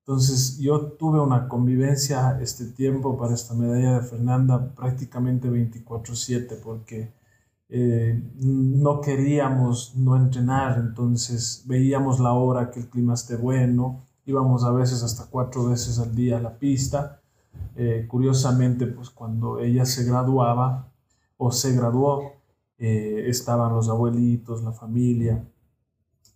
Entonces 0.00 0.58
yo 0.58 0.92
tuve 0.92 1.20
una 1.20 1.48
convivencia 1.48 2.38
este 2.40 2.64
tiempo 2.66 3.18
para 3.18 3.34
esta 3.34 3.54
medalla 3.54 4.00
de 4.00 4.06
Fernanda 4.06 4.74
prácticamente 4.74 5.50
24/7 5.50 6.56
porque 6.62 7.12
eh, 7.70 8.22
no 8.40 9.00
queríamos 9.00 9.94
no 9.96 10.16
entrenar, 10.16 10.78
entonces 10.78 11.64
veíamos 11.66 12.18
la 12.18 12.32
hora 12.32 12.70
que 12.70 12.80
el 12.80 12.88
clima 12.88 13.14
esté 13.14 13.36
bueno, 13.36 14.04
íbamos 14.24 14.64
a 14.64 14.72
veces 14.72 15.02
hasta 15.02 15.26
cuatro 15.30 15.68
veces 15.68 15.98
al 15.98 16.14
día 16.14 16.38
a 16.38 16.40
la 16.40 16.58
pista. 16.58 17.20
Eh, 17.76 18.06
curiosamente, 18.08 18.86
pues 18.86 19.10
cuando 19.10 19.58
ella 19.60 19.84
se 19.84 20.04
graduaba 20.04 20.88
o 21.36 21.52
se 21.52 21.74
graduó, 21.74 22.32
eh, 22.78 23.24
estaban 23.26 23.74
los 23.74 23.88
abuelitos, 23.88 24.62
la 24.62 24.72
familia, 24.72 25.44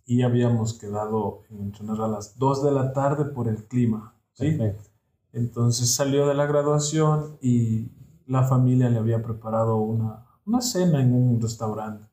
y 0.05 0.21
habíamos 0.21 0.73
quedado 0.73 1.41
en 1.49 1.61
entrenar 1.61 2.01
a 2.01 2.07
las 2.07 2.37
2 2.37 2.63
de 2.63 2.71
la 2.71 2.93
tarde 2.93 3.25
por 3.25 3.47
el 3.47 3.65
clima. 3.65 4.13
¿sí? 4.33 4.51
Perfecto. 4.51 4.89
Entonces 5.31 5.93
salió 5.93 6.27
de 6.27 6.35
la 6.35 6.45
graduación 6.45 7.37
y 7.41 7.89
la 8.27 8.43
familia 8.43 8.89
le 8.89 8.99
había 8.99 9.23
preparado 9.23 9.77
una, 9.77 10.25
una 10.45 10.61
cena 10.61 11.01
en 11.01 11.13
un 11.13 11.41
restaurante. 11.41 12.07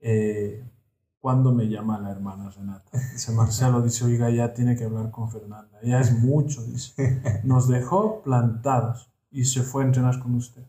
Eh, 0.00 0.64
cuando 1.20 1.52
me 1.52 1.68
llama 1.68 1.98
la 1.98 2.10
hermana 2.10 2.50
Renata, 2.50 2.98
dice 3.12 3.32
Marcelo, 3.32 3.82
dice, 3.82 4.04
oiga, 4.04 4.30
ya 4.30 4.54
tiene 4.54 4.76
que 4.76 4.84
hablar 4.84 5.10
con 5.10 5.30
Fernanda, 5.30 5.78
ya 5.82 6.00
es 6.00 6.12
mucho, 6.12 6.62
dice. 6.64 7.20
Nos 7.44 7.68
dejó 7.68 8.22
plantados 8.22 9.10
y 9.30 9.44
se 9.44 9.62
fue 9.62 9.82
a 9.82 9.86
entrenar 9.86 10.20
con 10.20 10.34
usted. 10.34 10.62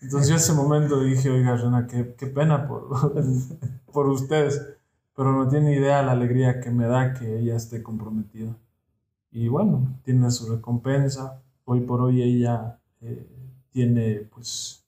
Entonces 0.00 0.28
yo 0.28 0.36
ese 0.36 0.52
momento 0.52 1.00
dije, 1.00 1.30
oiga, 1.30 1.56
Renata, 1.56 1.86
qué, 1.86 2.14
qué 2.14 2.26
pena 2.26 2.66
por, 2.66 2.88
por 3.92 4.08
ustedes, 4.08 4.60
pero 5.14 5.32
no 5.32 5.48
tiene 5.48 5.74
idea 5.74 6.02
la 6.02 6.12
alegría 6.12 6.60
que 6.60 6.70
me 6.70 6.86
da 6.86 7.14
que 7.14 7.38
ella 7.38 7.56
esté 7.56 7.82
comprometida. 7.82 8.56
Y 9.30 9.48
bueno, 9.48 9.98
tiene 10.02 10.30
su 10.30 10.50
recompensa. 10.50 11.42
Hoy 11.64 11.80
por 11.80 12.00
hoy 12.00 12.22
ella 12.22 12.78
eh, 13.02 13.28
tiene, 13.70 14.28
pues, 14.32 14.85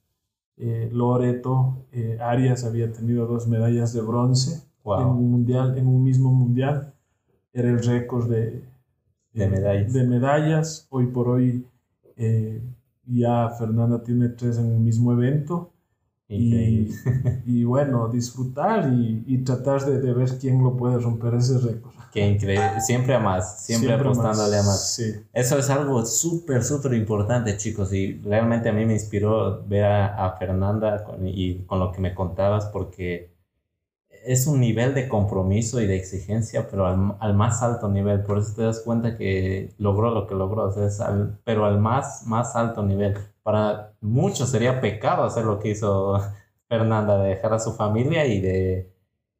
eh, 0.59 0.89
Loreto, 0.93 1.77
eh, 1.93 2.19
Arias 2.21 2.65
había 2.65 2.91
tenido 2.93 3.27
dos 3.27 3.47
medallas 3.49 3.93
de 3.93 4.03
bronce 4.03 4.63
Wow. 4.85 5.01
en 5.03 5.07
un 5.09 5.31
mundial, 5.31 5.77
en 5.79 5.87
un 5.87 6.03
mismo 6.03 6.31
mundial. 6.33 6.95
Era 7.53 7.69
el 7.71 7.83
récord 7.83 8.29
de, 8.31 8.63
De 9.35 9.45
eh, 9.45 9.49
medallas. 9.49 9.93
de 9.93 10.05
medallas. 10.07 10.87
Hoy 10.91 11.07
por 11.07 11.29
hoy 11.29 11.67
ya 13.07 13.49
Fernanda 13.51 14.03
tiene 14.03 14.29
tres 14.31 14.59
en 14.59 14.67
un 14.67 14.85
mismo 14.85 15.13
evento. 15.13 15.71
Y, 16.31 16.37
Increíble. 16.37 16.95
y 17.47 17.65
bueno, 17.65 18.09
disfrutar 18.09 18.93
y, 18.93 19.25
y 19.27 19.39
tratar 19.45 19.85
de, 19.87 19.99
de 20.01 20.13
ver 20.13 20.39
quién 20.39 20.63
lo 20.63 20.77
puede 20.77 20.99
romper 20.99 21.35
ese 21.35 21.59
récord. 21.59 21.93
Qué 22.13 22.27
increíble. 22.27 22.81
Siempre 22.81 23.15
a 23.15 23.19
más, 23.19 23.65
siempre, 23.65 23.93
apostándole 23.93 24.59
a 24.59 24.63
más. 24.63 24.95
Sí, 24.95 25.05
Eso 25.33 25.59
es 25.59 25.71
algo 25.71 26.05
súper, 26.05 26.65
súper 26.65 26.95
importante, 26.95 27.57
chicos. 27.57 27.93
Y 27.93 28.15
realmente 28.23 28.69
a 28.69 28.73
mí 28.73 28.85
me 28.87 28.95
inspiró 28.95 29.63
ver 29.67 29.85
a, 29.85 30.27
a 30.27 30.37
Fernanda 30.39 31.05
con- 31.05 31.27
y 31.27 31.65
con 31.67 31.79
lo 31.81 31.93
que 31.93 32.01
me 32.01 32.15
contabas, 32.15 32.67
porque 32.67 33.31
es 34.25 34.47
un 34.47 34.61
nivel 34.61 34.95
de 34.95 35.09
compromiso 35.09 35.81
y 35.81 35.87
de 35.87 35.97
exigencia, 35.97 36.69
pero 36.71 36.87
al, 36.87 37.35
más 37.35 37.63
alto 37.63 37.89
nivel. 37.89 38.23
Por 38.23 38.39
eso 38.39 38.55
te 38.55 38.63
das 38.63 38.81
cuenta 38.85 39.17
que 39.17 39.75
logró 39.79 40.11
lo 40.11 40.27
que 40.27 40.35
logró, 40.35 40.73
pero 41.45 41.65
al 41.67 41.79
más, 41.79 42.27
más 42.27 42.57
alto 42.57 42.83
nivel. 42.83 43.17
Para 43.43 43.95
muchos 44.01 44.51
sería 44.51 44.81
pecado 44.81 45.25
hacer 45.25 45.45
lo 45.45 45.59
que 45.59 45.71
hizo 45.71 46.21
Fernanda, 46.69 47.19
de 47.19 47.31
dejar 47.31 47.55
a 47.55 47.59
su 47.59 47.73
familia 47.75 48.27
y 48.27 48.41
de 48.41 48.93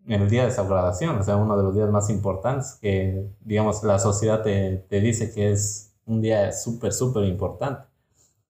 en 0.07 0.23
el 0.23 0.31
día 0.31 0.45
de 0.47 0.51
su 0.51 0.67
graduación, 0.67 1.19
o 1.19 1.23
sea, 1.23 1.37
uno 1.37 1.55
de 1.57 1.63
los 1.63 1.75
días 1.75 1.91
más 1.91 2.09
importantes 2.09 2.79
que, 2.81 3.29
digamos, 3.41 3.83
la 3.85 3.99
sociedad 3.99 4.43
te, 4.43 4.79
te 4.89 5.01
dice 5.01 5.31
que 5.35 5.53
es 5.53 5.95
un 6.07 6.23
día 6.23 6.51
súper, 6.53 6.93
súper 6.95 7.25
importante. 7.25 7.87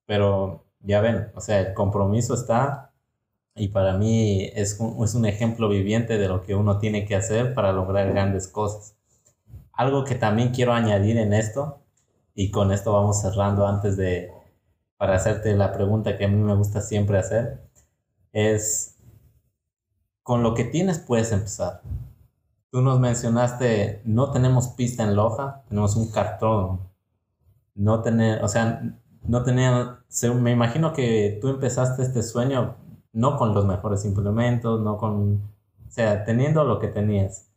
Pero 0.06 0.64
ya 0.80 1.00
ven, 1.00 1.30
o 1.34 1.40
sea, 1.40 1.60
el 1.60 1.74
compromiso 1.74 2.34
está 2.34 2.87
y 3.58 3.68
para 3.68 3.96
mí 3.96 4.50
es 4.54 4.78
un, 4.80 5.04
es 5.04 5.14
un 5.14 5.26
ejemplo 5.26 5.68
viviente 5.68 6.18
de 6.18 6.28
lo 6.28 6.42
que 6.42 6.54
uno 6.54 6.78
tiene 6.78 7.04
que 7.06 7.16
hacer 7.16 7.54
para 7.54 7.72
lograr 7.72 8.08
grandes 8.10 8.48
cosas. 8.48 8.96
Algo 9.72 10.04
que 10.04 10.14
también 10.14 10.50
quiero 10.50 10.72
añadir 10.72 11.18
en 11.18 11.32
esto, 11.32 11.80
y 12.34 12.50
con 12.50 12.72
esto 12.72 12.92
vamos 12.92 13.20
cerrando 13.20 13.66
antes 13.66 13.96
de, 13.96 14.30
para 14.96 15.16
hacerte 15.16 15.56
la 15.56 15.72
pregunta 15.72 16.16
que 16.16 16.24
a 16.24 16.28
mí 16.28 16.36
me 16.36 16.54
gusta 16.54 16.80
siempre 16.80 17.18
hacer, 17.18 17.62
es, 18.32 18.96
con 20.22 20.42
lo 20.42 20.54
que 20.54 20.64
tienes 20.64 20.98
puedes 20.98 21.32
empezar. 21.32 21.82
Tú 22.70 22.82
nos 22.82 23.00
mencionaste, 23.00 24.02
no 24.04 24.30
tenemos 24.30 24.68
pista 24.68 25.04
en 25.04 25.16
Loja, 25.16 25.62
tenemos 25.68 25.96
un 25.96 26.10
cartón. 26.10 26.80
No 27.74 28.02
tener, 28.02 28.44
o 28.44 28.48
sea, 28.48 28.82
no 29.22 29.42
tenía, 29.44 30.00
me 30.34 30.50
imagino 30.52 30.92
que 30.92 31.38
tú 31.40 31.48
empezaste 31.48 32.02
este 32.02 32.22
sueño 32.22 32.76
no 33.12 33.36
con 33.36 33.54
los 33.54 33.66
mejores 33.66 34.04
implementos, 34.04 34.80
no 34.80 34.96
con, 34.96 35.34
o 35.86 35.90
sea, 35.90 36.24
teniendo 36.24 36.64
lo 36.64 36.78
que 36.78 36.88
tenías. 36.88 37.50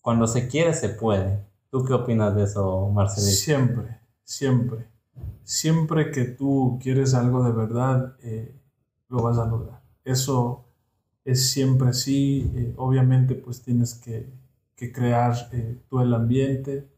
Cuando 0.00 0.26
se 0.26 0.48
quiere, 0.48 0.74
se 0.74 0.90
puede. 0.90 1.44
¿Tú 1.70 1.84
qué 1.84 1.92
opinas 1.94 2.34
de 2.34 2.44
eso, 2.44 2.88
Marcelito? 2.90 3.36
Siempre, 3.36 4.00
siempre. 4.24 4.88
Siempre 5.42 6.10
que 6.10 6.24
tú 6.24 6.78
quieres 6.82 7.14
algo 7.14 7.42
de 7.44 7.52
verdad, 7.52 8.16
eh, 8.22 8.54
lo 9.08 9.22
vas 9.22 9.38
a 9.38 9.46
lograr. 9.46 9.82
Eso 10.04 10.64
es 11.24 11.50
siempre 11.50 11.88
así. 11.88 12.50
Eh, 12.54 12.74
obviamente, 12.76 13.34
pues 13.34 13.62
tienes 13.62 13.94
que, 13.94 14.32
que 14.74 14.92
crear 14.92 15.34
eh, 15.52 15.80
tú 15.88 16.00
el 16.00 16.14
ambiente. 16.14 16.88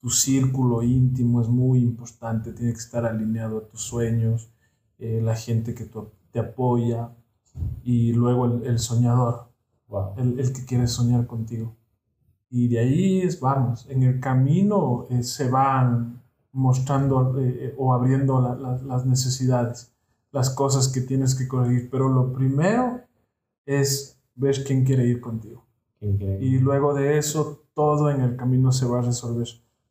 Tu 0.00 0.10
círculo 0.10 0.82
íntimo 0.82 1.40
es 1.40 1.48
muy 1.48 1.80
importante, 1.80 2.52
tiene 2.52 2.72
que 2.72 2.78
estar 2.78 3.06
alineado 3.06 3.58
a 3.58 3.68
tus 3.68 3.80
sueños, 3.80 4.50
la 4.98 5.34
gente 5.34 5.74
que 5.74 5.88
te 6.30 6.38
apoya, 6.38 7.10
y 7.82 8.12
luego 8.12 8.46
el, 8.46 8.78
soñador, 8.78 9.48
el, 10.16 10.40
el, 10.40 10.52
que 10.52 10.64
quiere 10.64 10.86
soñar 10.86 11.26
contigo. 11.26 11.76
Y 12.50 12.68
de 12.68 12.78
ahí 12.78 13.20
es, 13.22 13.40
vamos, 13.40 13.86
en 13.90 14.02
el 14.02 14.20
camino 14.20 15.06
eh, 15.10 15.22
se 15.22 15.50
van 15.50 16.22
mostrando 16.52 17.38
eh, 17.40 17.74
o 17.76 17.92
abriendo 17.92 18.40
las 18.86 19.04
necesidades, 19.06 19.92
las 20.30 20.50
cosas 20.50 20.88
que 20.88 21.00
tienes 21.00 21.34
que 21.34 21.48
corregir, 21.48 21.90
pero 21.90 22.08
lo 22.08 22.32
primero 22.32 23.00
es 23.66 24.20
ver 24.36 24.62
quién 24.64 24.84
quiere 24.84 25.06
ir 25.06 25.20
contigo. 25.20 25.64
Y 26.00 26.58
luego 26.58 26.92
de 26.92 27.16
eso, 27.18 27.62
todo 27.72 28.10
en 28.10 28.20
el 28.20 28.36
camino 28.36 28.72
se 28.72 28.86
va 28.86 28.98
a 28.98 29.02
resolver. 29.02 29.48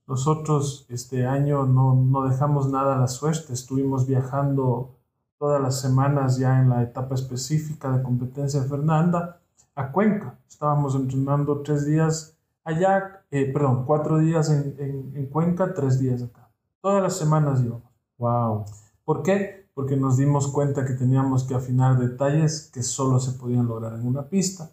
Nosotros 0.08 0.86
este 0.89 1.26
año 1.26 1.65
no, 1.65 1.95
no 1.95 2.23
dejamos 2.30 2.69
nada 2.69 2.95
a 2.95 2.99
la 2.99 3.08
suerte, 3.08 3.54
estuvimos 3.54 4.06
viajando 4.06 4.95
todas 5.43 5.62
las 5.62 5.82
semanas 5.82 6.38
ya 6.38 6.62
en 6.62 6.69
la 6.69 6.82
etapa 6.82 7.15
específica 7.15 7.91
de 7.91 8.01
competencia 8.01 8.62
de 8.62 8.69
Fernanda 8.69 9.41
a 9.75 9.91
Cuenca. 9.91 10.39
Estábamos 10.47 10.95
entrenando 10.95 11.62
tres 11.63 11.86
días 11.86 12.38
allá, 12.63 13.25
eh, 13.29 13.51
perdón, 13.51 13.84
cuatro 13.86 14.19
días 14.19 14.49
en, 14.49 15.12
en, 15.13 15.25
Cuenca, 15.25 15.73
tres 15.73 15.99
días 15.99 16.23
acá. 16.23 16.49
Todas 16.79 17.03
las 17.03 17.17
semanas 17.17 17.60
íbamos. 17.62 17.84
Wow. 18.17 18.63
¿Por 19.03 19.21
qué? 19.21 19.67
Porque 19.73 19.97
nos 19.97 20.15
dimos 20.15 20.47
cuenta 20.47 20.86
que 20.86 20.93
teníamos 20.93 21.43
que 21.43 21.56
afinar 21.56 21.99
detalles 21.99 22.71
que 22.73 22.82
solo 22.82 23.19
se 23.19 23.34
podían 23.34 23.67
lograr 23.67 23.99
en 23.99 24.08
una 24.08 24.29
pista. 24.29 24.71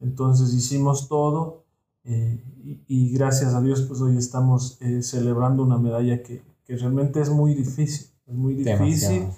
Entonces 0.00 0.52
hicimos 0.52 1.06
todo 1.06 1.62
eh, 2.02 2.42
y, 2.88 3.12
gracias 3.12 3.54
a 3.54 3.60
Dios 3.60 3.82
pues 3.82 4.00
hoy 4.00 4.16
estamos 4.16 4.78
eh, 4.80 5.00
celebrando 5.00 5.62
una 5.62 5.78
medalla 5.78 6.24
que, 6.24 6.42
que, 6.64 6.76
realmente 6.76 7.20
es 7.20 7.30
muy 7.30 7.54
difícil. 7.54 8.08
Es 8.26 8.34
muy 8.34 8.54
difícil. 8.54 9.28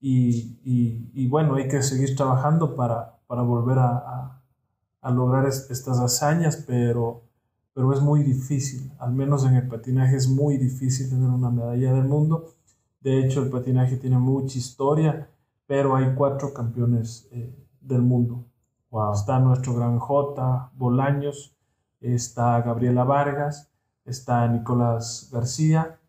Y, 0.00 0.58
y, 0.64 1.10
y, 1.12 1.28
bueno, 1.28 1.56
hay 1.56 1.68
que 1.68 1.82
seguir 1.82 2.16
trabajando 2.16 2.74
para, 2.74 3.18
para 3.26 3.42
volver 3.42 3.78
a, 3.78 3.96
a, 3.96 4.42
a 5.02 5.10
lograr 5.10 5.46
estas 5.46 6.00
hazañas, 6.00 6.64
pero, 6.66 7.24
pero 7.74 7.92
es 7.92 8.00
muy 8.00 8.22
difícil, 8.22 8.90
al 8.98 9.12
menos 9.12 9.44
en 9.44 9.56
el 9.56 9.68
patinaje 9.68 10.16
es 10.16 10.28
muy 10.28 10.56
difícil 10.56 11.10
tener 11.10 11.28
una 11.28 11.50
medalla 11.50 11.92
del 11.92 12.04
mundo. 12.04 12.46
De 13.00 13.20
hecho, 13.20 13.42
el 13.42 13.50
patinaje 13.50 13.96
tiene 13.98 14.18
mucha 14.18 14.58
historia, 14.58 15.28
pero 15.66 15.96
hay 15.96 16.14
cuatro 16.14 16.52
campeones 16.52 17.28
eh, 17.32 17.54
del 17.80 18.02
mundo. 18.02 18.46
Está 19.14 19.38
nuestro 19.38 19.74
gran 19.74 19.98
J, 19.98 20.72
Bolaños, 20.74 21.54
está 22.00 22.60
Gabriela 22.62 23.04
Vargas, 23.04 23.70
está 24.04 24.48
Nicolás 24.48 25.30
García, 25.32 25.99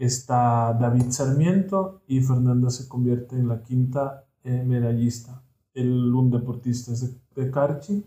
está 0.00 0.72
David 0.80 1.10
Sarmiento 1.10 2.00
y 2.08 2.20
Fernanda 2.20 2.70
se 2.70 2.88
convierte 2.88 3.36
en 3.36 3.48
la 3.48 3.62
quinta 3.62 4.24
eh, 4.42 4.64
medallista. 4.64 5.42
El, 5.74 6.12
un 6.14 6.30
deportista 6.30 6.92
es 6.92 7.16
de, 7.34 7.50
Carchi, 7.50 8.02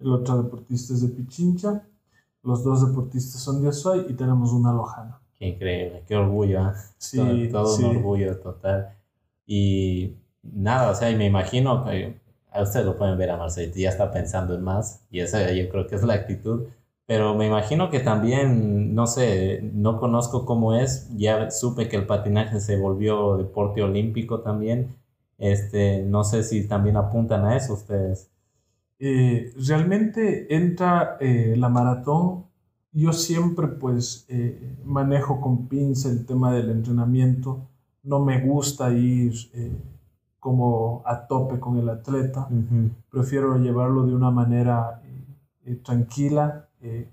el 0.00 0.12
otro 0.12 0.42
deportista 0.42 0.92
es 0.92 1.02
de 1.02 1.08
Pichincha, 1.08 1.86
los 2.42 2.64
dos 2.64 2.86
deportistas 2.86 3.40
son 3.40 3.62
de 3.62 3.68
Azuay 3.68 4.06
y 4.08 4.14
tenemos 4.14 4.52
una 4.52 4.72
lojana. 4.72 5.20
Qué 5.38 5.48
increíble, 5.48 6.02
qué 6.06 6.16
orgullo, 6.16 6.68
¿eh? 6.68 6.72
sí, 6.98 7.48
todo, 7.50 7.76
un 7.76 7.96
orgullo 7.96 8.36
total. 8.40 8.96
Y 9.46 10.16
nada, 10.42 10.90
o 10.90 10.94
sea, 10.96 11.10
y 11.10 11.16
me 11.16 11.26
imagino 11.26 11.84
que 11.84 12.20
a 12.50 12.62
ustedes 12.62 12.84
lo 12.84 12.98
pueden 12.98 13.16
ver 13.16 13.30
a 13.30 13.36
Marcelo, 13.36 13.72
ya 13.76 13.90
está 13.90 14.10
pensando 14.10 14.54
en 14.54 14.62
más 14.62 15.04
y 15.10 15.20
esa 15.20 15.52
yo 15.52 15.68
creo 15.68 15.86
que 15.86 15.94
es 15.94 16.02
la 16.02 16.14
actitud 16.14 16.66
pero 17.10 17.34
me 17.34 17.44
imagino 17.44 17.90
que 17.90 17.98
también, 17.98 18.94
no 18.94 19.08
sé, 19.08 19.68
no 19.74 19.98
conozco 19.98 20.46
cómo 20.46 20.76
es, 20.76 21.10
ya 21.16 21.50
supe 21.50 21.88
que 21.88 21.96
el 21.96 22.06
patinaje 22.06 22.60
se 22.60 22.76
volvió 22.76 23.36
deporte 23.36 23.82
olímpico 23.82 24.42
también, 24.42 24.94
este, 25.36 26.04
no 26.04 26.22
sé 26.22 26.44
si 26.44 26.68
también 26.68 26.96
apuntan 26.96 27.44
a 27.44 27.56
eso 27.56 27.74
ustedes. 27.74 28.30
Eh, 29.00 29.52
realmente 29.56 30.54
entra 30.54 31.16
eh, 31.18 31.56
la 31.58 31.68
maratón, 31.68 32.44
yo 32.92 33.12
siempre 33.12 33.66
pues 33.66 34.24
eh, 34.28 34.76
manejo 34.84 35.40
con 35.40 35.66
pinza 35.66 36.10
el 36.10 36.24
tema 36.24 36.52
del 36.52 36.70
entrenamiento, 36.70 37.66
no 38.04 38.24
me 38.24 38.40
gusta 38.40 38.92
ir 38.92 39.34
como 40.38 41.02
a 41.04 41.26
tope 41.26 41.58
con 41.58 41.76
el 41.76 41.88
atleta, 41.88 42.48
prefiero 43.10 43.56
llevarlo 43.56 44.06
de 44.06 44.14
una 44.14 44.30
manera 44.30 45.02
tranquila, 45.82 46.68
eh, 46.82 47.08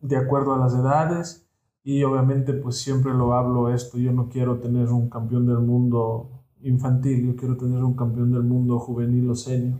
de 0.00 0.16
acuerdo 0.16 0.54
a 0.54 0.58
las 0.58 0.74
edades 0.74 1.46
y 1.82 2.02
obviamente 2.02 2.54
pues 2.54 2.78
siempre 2.78 3.12
lo 3.12 3.34
hablo 3.34 3.72
esto, 3.72 3.98
yo 3.98 4.12
no 4.12 4.28
quiero 4.28 4.58
tener 4.58 4.88
un 4.88 5.10
campeón 5.10 5.46
del 5.46 5.58
mundo 5.58 6.30
infantil, 6.62 7.26
yo 7.26 7.36
quiero 7.36 7.56
tener 7.56 7.84
un 7.84 7.94
campeón 7.94 8.32
del 8.32 8.42
mundo 8.42 8.78
juvenil 8.78 9.28
o 9.30 9.34
senior. 9.34 9.78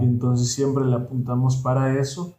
Y 0.00 0.04
entonces 0.04 0.50
siempre 0.52 0.84
le 0.86 0.96
apuntamos 0.96 1.58
para 1.58 1.98
eso. 1.98 2.38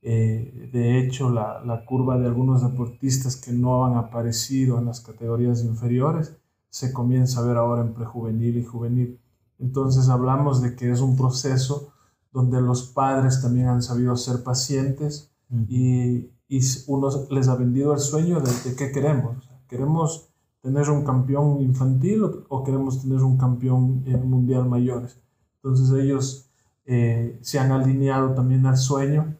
Eh, 0.00 0.70
de 0.72 0.98
hecho, 0.98 1.30
la, 1.30 1.60
la, 1.64 1.84
curva 1.84 2.18
de 2.18 2.26
algunos 2.26 2.62
deportistas 2.62 3.36
que 3.36 3.52
no 3.52 3.84
han 3.84 3.96
aparecido 3.96 4.78
en 4.78 4.84
las 4.84 5.00
categorías 5.00 5.64
inferiores 5.64 6.36
se 6.68 6.92
comienza 6.92 7.40
a 7.40 7.44
ver 7.44 7.56
ahora 7.56 7.82
en 7.82 7.94
prejuvenil 7.94 8.58
y 8.58 8.64
juvenil. 8.64 9.18
Entonces 9.58 10.08
hablamos 10.08 10.60
de 10.60 10.76
que 10.76 10.90
es 10.90 11.00
un 11.00 11.16
proceso 11.16 11.93
donde 12.34 12.60
los 12.60 12.82
padres 12.88 13.40
también 13.40 13.68
han 13.68 13.80
sabido 13.80 14.16
ser 14.16 14.42
pacientes 14.42 15.30
y, 15.68 16.30
y, 16.48 16.60
uno 16.88 17.08
les 17.30 17.46
ha 17.46 17.54
vendido 17.54 17.94
el 17.94 18.00
sueño 18.00 18.40
de, 18.40 18.74
qué 18.76 18.90
queremos. 18.90 19.48
¿Queremos 19.68 20.30
tener 20.60 20.90
un 20.90 21.04
campeón 21.04 21.62
infantil 21.62 22.24
o, 22.48 22.64
queremos 22.64 23.00
tener 23.00 23.22
un 23.22 23.38
campeón 23.38 24.02
eh, 24.06 24.16
mundial 24.16 24.68
mayores? 24.68 25.16
Entonces 25.62 25.96
ellos 25.96 26.50
eh, 26.86 27.38
se 27.40 27.60
han 27.60 27.70
alineado 27.70 28.34
también 28.34 28.66
al 28.66 28.78
sueño 28.78 29.36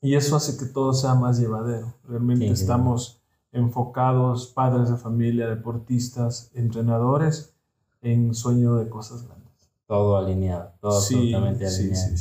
y 0.00 0.14
eso 0.14 0.36
hace 0.36 0.56
que 0.56 0.64
todo 0.64 0.94
sea 0.94 1.14
más 1.14 1.38
llevadero. 1.38 1.92
Realmente 2.08 2.48
estamos 2.48 3.20
enfocados, 3.52 4.46
padres 4.46 4.88
de 4.88 4.96
familia, 4.96 5.46
deportistas, 5.46 6.50
entrenadores, 6.54 7.54
en 8.00 8.32
sueño 8.32 8.76
de 8.76 8.88
cosas 8.88 9.24
grandes 9.26 9.43
todo 9.86 10.16
alineado, 10.16 10.72
todo 10.80 10.96
absolutamente 10.96 11.66
alineado. 11.66 12.14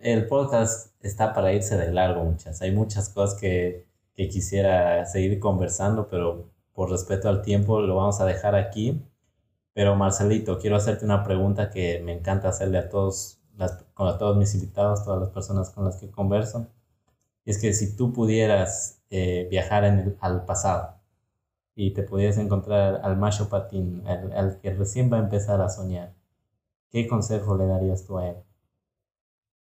el 0.00 0.26
podcast 0.26 0.92
está 1.00 1.34
para 1.34 1.52
irse 1.52 1.76
de 1.76 1.92
largo 1.92 2.24
muchas. 2.24 2.62
Hay 2.62 2.72
muchas 2.72 3.08
cosas 3.08 3.38
que, 3.38 3.86
que 4.14 4.28
quisiera 4.28 5.04
seguir 5.06 5.38
conversando, 5.38 6.08
pero 6.08 6.50
por 6.72 6.90
respeto 6.90 7.28
al 7.28 7.42
tiempo 7.42 7.80
lo 7.80 7.96
vamos 7.96 8.20
a 8.20 8.24
dejar 8.26 8.54
aquí. 8.54 9.02
Pero 9.72 9.94
Marcelito, 9.94 10.58
quiero 10.58 10.76
hacerte 10.76 11.04
una 11.04 11.22
pregunta 11.22 11.70
que 11.70 12.00
me 12.02 12.12
encanta 12.12 12.48
hacerle 12.48 12.78
a 12.78 12.88
todos 12.88 13.36
con 13.94 14.18
todos 14.18 14.36
mis 14.36 14.54
invitados, 14.54 15.04
todas 15.04 15.20
las 15.20 15.30
personas 15.30 15.70
con 15.70 15.84
las 15.84 15.96
que 15.96 16.10
converso. 16.10 16.68
es 17.44 17.58
que 17.60 17.72
si 17.72 17.96
tú 17.96 18.12
pudieras 18.12 19.02
eh, 19.10 19.46
viajar 19.50 19.84
en 19.84 19.98
el, 19.98 20.16
al 20.20 20.44
pasado 20.44 20.96
y 21.74 21.92
te 21.92 22.02
pudieras 22.02 22.38
encontrar 22.38 23.00
al 23.02 23.16
macho 23.16 23.48
patín, 23.48 24.02
al, 24.06 24.58
que 24.60 24.74
recién 24.74 25.12
va 25.12 25.18
a 25.18 25.20
empezar 25.20 25.60
a 25.60 25.68
soñar, 25.68 26.14
¿qué 26.96 27.06
consejo 27.06 27.54
le 27.58 27.66
darías 27.66 28.06
tú 28.06 28.16
a 28.16 28.26
él? 28.26 28.36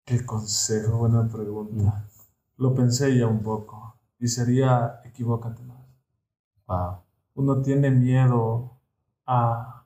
¿Qué 0.05 0.25
consejo? 0.25 0.99
Buena 0.99 1.27
pregunta. 1.27 1.83
Mm. 1.83 2.62
Lo 2.62 2.73
pensé 2.77 3.18
ya 3.18 3.27
un 3.27 3.42
poco 3.42 3.97
y 4.20 4.29
sería 4.29 5.01
equivócate 5.05 5.61
más. 5.64 5.85
Wow. 6.68 6.99
Uno 7.35 7.61
tiene 7.61 7.90
miedo 7.90 8.79
a, 9.27 9.85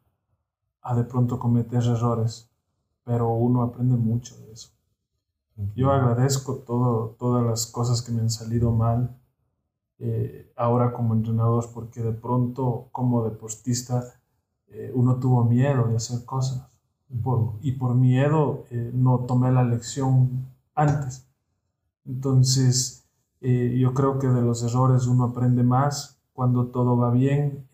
a 0.82 0.94
de 0.94 1.04
pronto 1.04 1.38
cometer 1.38 1.82
errores, 1.84 2.50
pero 3.02 3.30
uno 3.30 3.62
aprende 3.62 3.96
mucho 3.96 4.36
de 4.40 4.52
eso. 4.52 4.68
Yo 5.74 5.90
agradezco 5.90 6.56
todo, 6.56 7.16
todas 7.18 7.42
las 7.46 7.64
cosas 7.66 8.02
que 8.02 8.12
me 8.12 8.20
han 8.20 8.30
salido 8.30 8.72
mal 8.72 9.18
eh, 9.98 10.52
ahora 10.54 10.92
como 10.92 11.14
entrenador, 11.14 11.64
porque 11.72 12.02
de 12.02 12.12
pronto 12.12 12.90
como 12.92 13.24
deportista 13.24 14.04
eh, 14.66 14.92
uno 14.94 15.18
tuvo 15.18 15.44
miedo 15.44 15.88
de 15.88 15.96
hacer 15.96 16.26
cosas 16.26 16.77
y 17.62 17.72
por 17.72 17.94
miedo 17.94 18.64
eh, 18.70 18.90
no 18.94 19.20
tomé 19.20 19.50
la 19.50 19.64
lección 19.64 20.46
antes. 20.74 21.26
Entonces 22.04 23.04
yo 23.40 23.94
creo 23.94 24.18
que 24.18 24.26
de 24.26 24.42
los 24.42 24.64
errores 24.64 25.06
uno 25.06 25.24
aprende 25.24 25.62
más 25.62 26.20
cuando 26.32 26.66
todo 26.66 26.96
va 26.96 27.10
bien. 27.12 27.68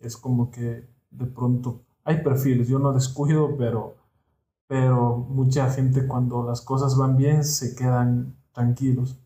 es 0.00 0.16
como 0.18 0.50
que 0.50 0.86
de 1.10 1.26
pronto 1.26 1.80
hay 2.08 2.22
perfiles, 2.22 2.68
yo 2.68 2.78
no 2.78 2.94
descuido, 2.94 3.54
pero, 3.58 3.96
pero 4.66 5.16
mucha 5.16 5.70
gente 5.70 6.06
cuando 6.06 6.42
las 6.42 6.62
cosas 6.62 6.96
van 6.96 7.18
bien 7.18 7.44
se 7.44 7.74
quedan 7.74 8.34
tranquilos. 8.52 9.18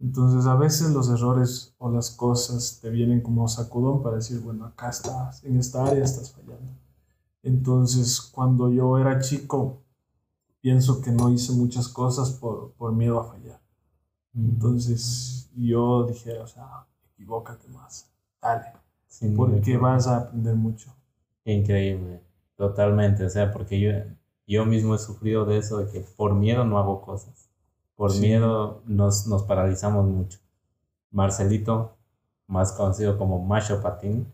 Entonces 0.00 0.46
a 0.46 0.56
veces 0.56 0.90
los 0.90 1.08
errores 1.08 1.74
o 1.78 1.88
las 1.88 2.10
cosas 2.10 2.80
te 2.82 2.90
vienen 2.90 3.20
como 3.20 3.46
sacudón 3.46 4.02
para 4.02 4.16
decir, 4.16 4.40
bueno, 4.40 4.64
acá 4.64 4.90
estás, 4.90 5.44
en 5.44 5.56
esta 5.56 5.84
área 5.84 6.02
estás 6.02 6.32
fallando. 6.32 6.72
Entonces 7.42 8.20
cuando 8.20 8.70
yo 8.70 8.98
era 8.98 9.20
chico, 9.20 9.82
pienso 10.60 11.00
que 11.00 11.10
no 11.10 11.30
hice 11.30 11.52
muchas 11.52 11.88
cosas 11.88 12.30
por, 12.30 12.72
por 12.72 12.92
miedo 12.92 13.18
a 13.18 13.24
fallar. 13.24 13.60
Entonces 14.34 15.50
yo 15.56 16.06
dije, 16.06 16.38
o 16.38 16.46
sea, 16.46 16.86
equivócate 17.12 17.68
más, 17.68 18.10
dale, 18.40 18.72
porque 19.36 19.76
vas 19.76 20.06
a 20.06 20.18
aprender 20.18 20.54
mucho. 20.54 20.94
Increíble, 21.44 22.22
totalmente, 22.56 23.24
o 23.24 23.30
sea, 23.30 23.52
porque 23.52 23.80
yo, 23.80 23.90
yo 24.46 24.64
mismo 24.66 24.94
he 24.94 24.98
sufrido 24.98 25.44
de 25.46 25.58
eso, 25.58 25.78
de 25.78 25.90
que 25.90 26.00
por 26.00 26.34
miedo 26.34 26.64
no 26.64 26.78
hago 26.78 27.00
cosas. 27.00 27.48
Por 27.96 28.16
miedo 28.18 28.82
nos, 28.86 29.26
nos 29.26 29.42
paralizamos 29.42 30.06
mucho. 30.06 30.38
Marcelito, 31.10 31.96
más 32.46 32.72
conocido 32.72 33.18
como 33.18 33.44
Macho 33.44 33.82
Patín, 33.82 34.32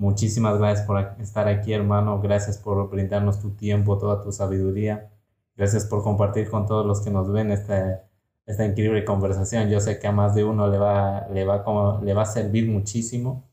muchísimas 0.00 0.58
gracias 0.58 0.86
por 0.86 0.98
estar 1.20 1.46
aquí, 1.46 1.74
hermano. 1.74 2.20
Gracias 2.20 2.56
por 2.56 2.88
brindarnos 2.88 3.38
tu 3.38 3.50
tiempo, 3.50 3.98
toda 3.98 4.22
tu 4.22 4.32
sabiduría. 4.32 5.12
Gracias 5.56 5.84
por 5.84 6.02
compartir 6.02 6.48
con 6.48 6.66
todos 6.66 6.86
los 6.86 7.02
que 7.02 7.10
nos 7.10 7.30
ven 7.30 7.52
esta, 7.52 8.08
esta 8.46 8.64
increíble 8.64 9.04
conversación. 9.04 9.68
Yo 9.68 9.78
sé 9.80 9.98
que 9.98 10.06
a 10.06 10.12
más 10.12 10.34
de 10.34 10.44
uno 10.44 10.68
le 10.68 10.78
va, 10.78 11.28
le 11.28 11.44
va, 11.44 11.62
como, 11.62 12.00
le 12.02 12.14
va 12.14 12.22
a 12.22 12.26
servir 12.26 12.66
muchísimo. 12.68 13.44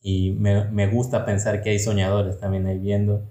Y 0.00 0.32
me, 0.38 0.70
me 0.70 0.86
gusta 0.86 1.24
pensar 1.24 1.60
que 1.62 1.70
hay 1.70 1.80
soñadores 1.80 2.38
también 2.38 2.66
ahí 2.68 2.78
viendo 2.78 3.24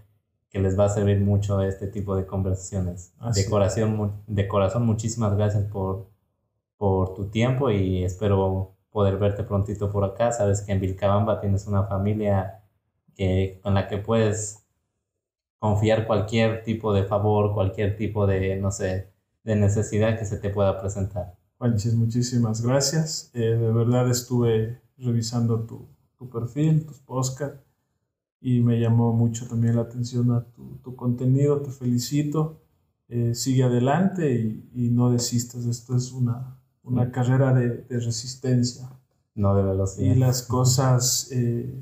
que 0.50 0.60
les 0.60 0.78
va 0.78 0.86
a 0.86 0.90
servir 0.90 1.20
mucho 1.22 1.62
este 1.62 1.88
tipo 1.88 2.16
de 2.18 2.26
conversaciones. 2.26 3.14
de, 3.34 3.46
corazón, 3.50 4.24
de 4.28 4.48
corazón, 4.48 4.86
muchísimas 4.86 5.36
gracias 5.36 5.64
por, 5.66 6.10
por 6.78 7.14
tu 7.14 7.30
tiempo 7.30 7.70
y 7.70 8.04
espero 8.04 8.75
poder 8.96 9.18
verte 9.18 9.44
prontito 9.44 9.92
por 9.92 10.06
acá. 10.06 10.32
Sabes 10.32 10.62
que 10.62 10.72
en 10.72 10.80
Vilcabamba 10.80 11.42
tienes 11.42 11.68
una 11.68 11.84
familia 11.84 12.64
que, 13.14 13.60
con 13.62 13.74
la 13.74 13.90
que 13.90 13.98
puedes 13.98 14.66
confiar 15.60 16.08
cualquier 16.08 16.64
tipo 16.64 16.94
de 16.94 17.04
favor, 17.04 17.54
cualquier 17.54 17.98
tipo 17.98 18.26
de, 18.26 18.56
no 18.56 18.72
sé, 18.72 19.12
de 19.44 19.58
necesidad 19.58 20.18
que 20.18 20.24
se 20.24 20.38
te 20.38 20.50
pueda 20.50 20.80
presentar. 20.80 21.36
Juanchis, 21.58 21.94
muchísimas 21.94 22.62
gracias. 22.62 23.32
Eh, 23.34 23.40
de 23.42 23.72
verdad 23.74 24.10
estuve 24.10 24.80
revisando 24.98 25.66
tu, 25.66 25.90
tu 26.18 26.30
perfil, 26.30 26.86
tus 26.86 27.00
podcasts 27.00 27.60
y 28.40 28.62
me 28.62 28.80
llamó 28.80 29.12
mucho 29.12 29.46
también 29.46 29.76
la 29.76 29.82
atención 29.82 30.32
a 30.32 30.46
tu, 30.54 30.78
tu 30.78 30.96
contenido, 30.96 31.62
te 31.62 31.72
felicito, 31.72 32.62
eh, 33.10 33.36
sigue 33.36 33.64
adelante 33.64 34.34
y, 34.34 34.70
y, 34.74 34.90
no 34.90 35.12
desistas, 35.12 35.66
esto 35.66 35.98
es 35.98 36.14
una, 36.14 36.62
una 36.86 37.12
carrera 37.12 37.54
de, 37.54 37.84
de, 37.84 38.00
resistencia. 38.00 38.90
No 39.34 39.56
de 39.56 39.64
velocidad. 39.64 40.16
Y 40.16 40.16
las 40.18 40.44
cosas 40.44 41.30
eh, 41.32 41.74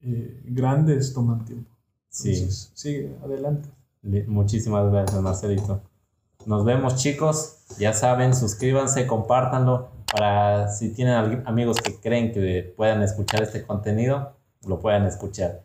eh, 0.00 0.42
grandes 0.44 1.12
toman 1.12 1.44
tiempo. 1.44 1.70
sí. 2.08 2.48
Sigue 2.74 3.14
adelante. 3.22 3.68
Muchísimas 4.02 4.90
gracias, 4.90 5.20
Marcelito. 5.20 5.82
Nos 6.46 6.64
vemos, 6.64 6.96
chicos. 6.96 7.58
Ya 7.78 7.92
saben, 7.92 8.34
suscríbanse, 8.34 9.06
compártanlo 9.06 9.90
para 10.10 10.68
si 10.68 10.90
tienen 10.90 11.42
amigos 11.46 11.78
que 11.78 11.96
creen 12.00 12.32
que 12.32 12.72
puedan 12.76 13.02
escuchar 13.02 13.42
este 13.42 13.66
contenido, 13.66 14.32
lo 14.66 14.80
puedan 14.80 15.06
escuchar. 15.06 15.64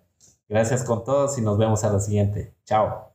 Gracias 0.49 0.83
con 0.83 1.03
todos 1.03 1.37
y 1.37 1.41
nos 1.41 1.57
vemos 1.57 1.83
a 1.83 1.91
la 1.91 1.99
siguiente. 1.99 2.53
Chao. 2.65 3.12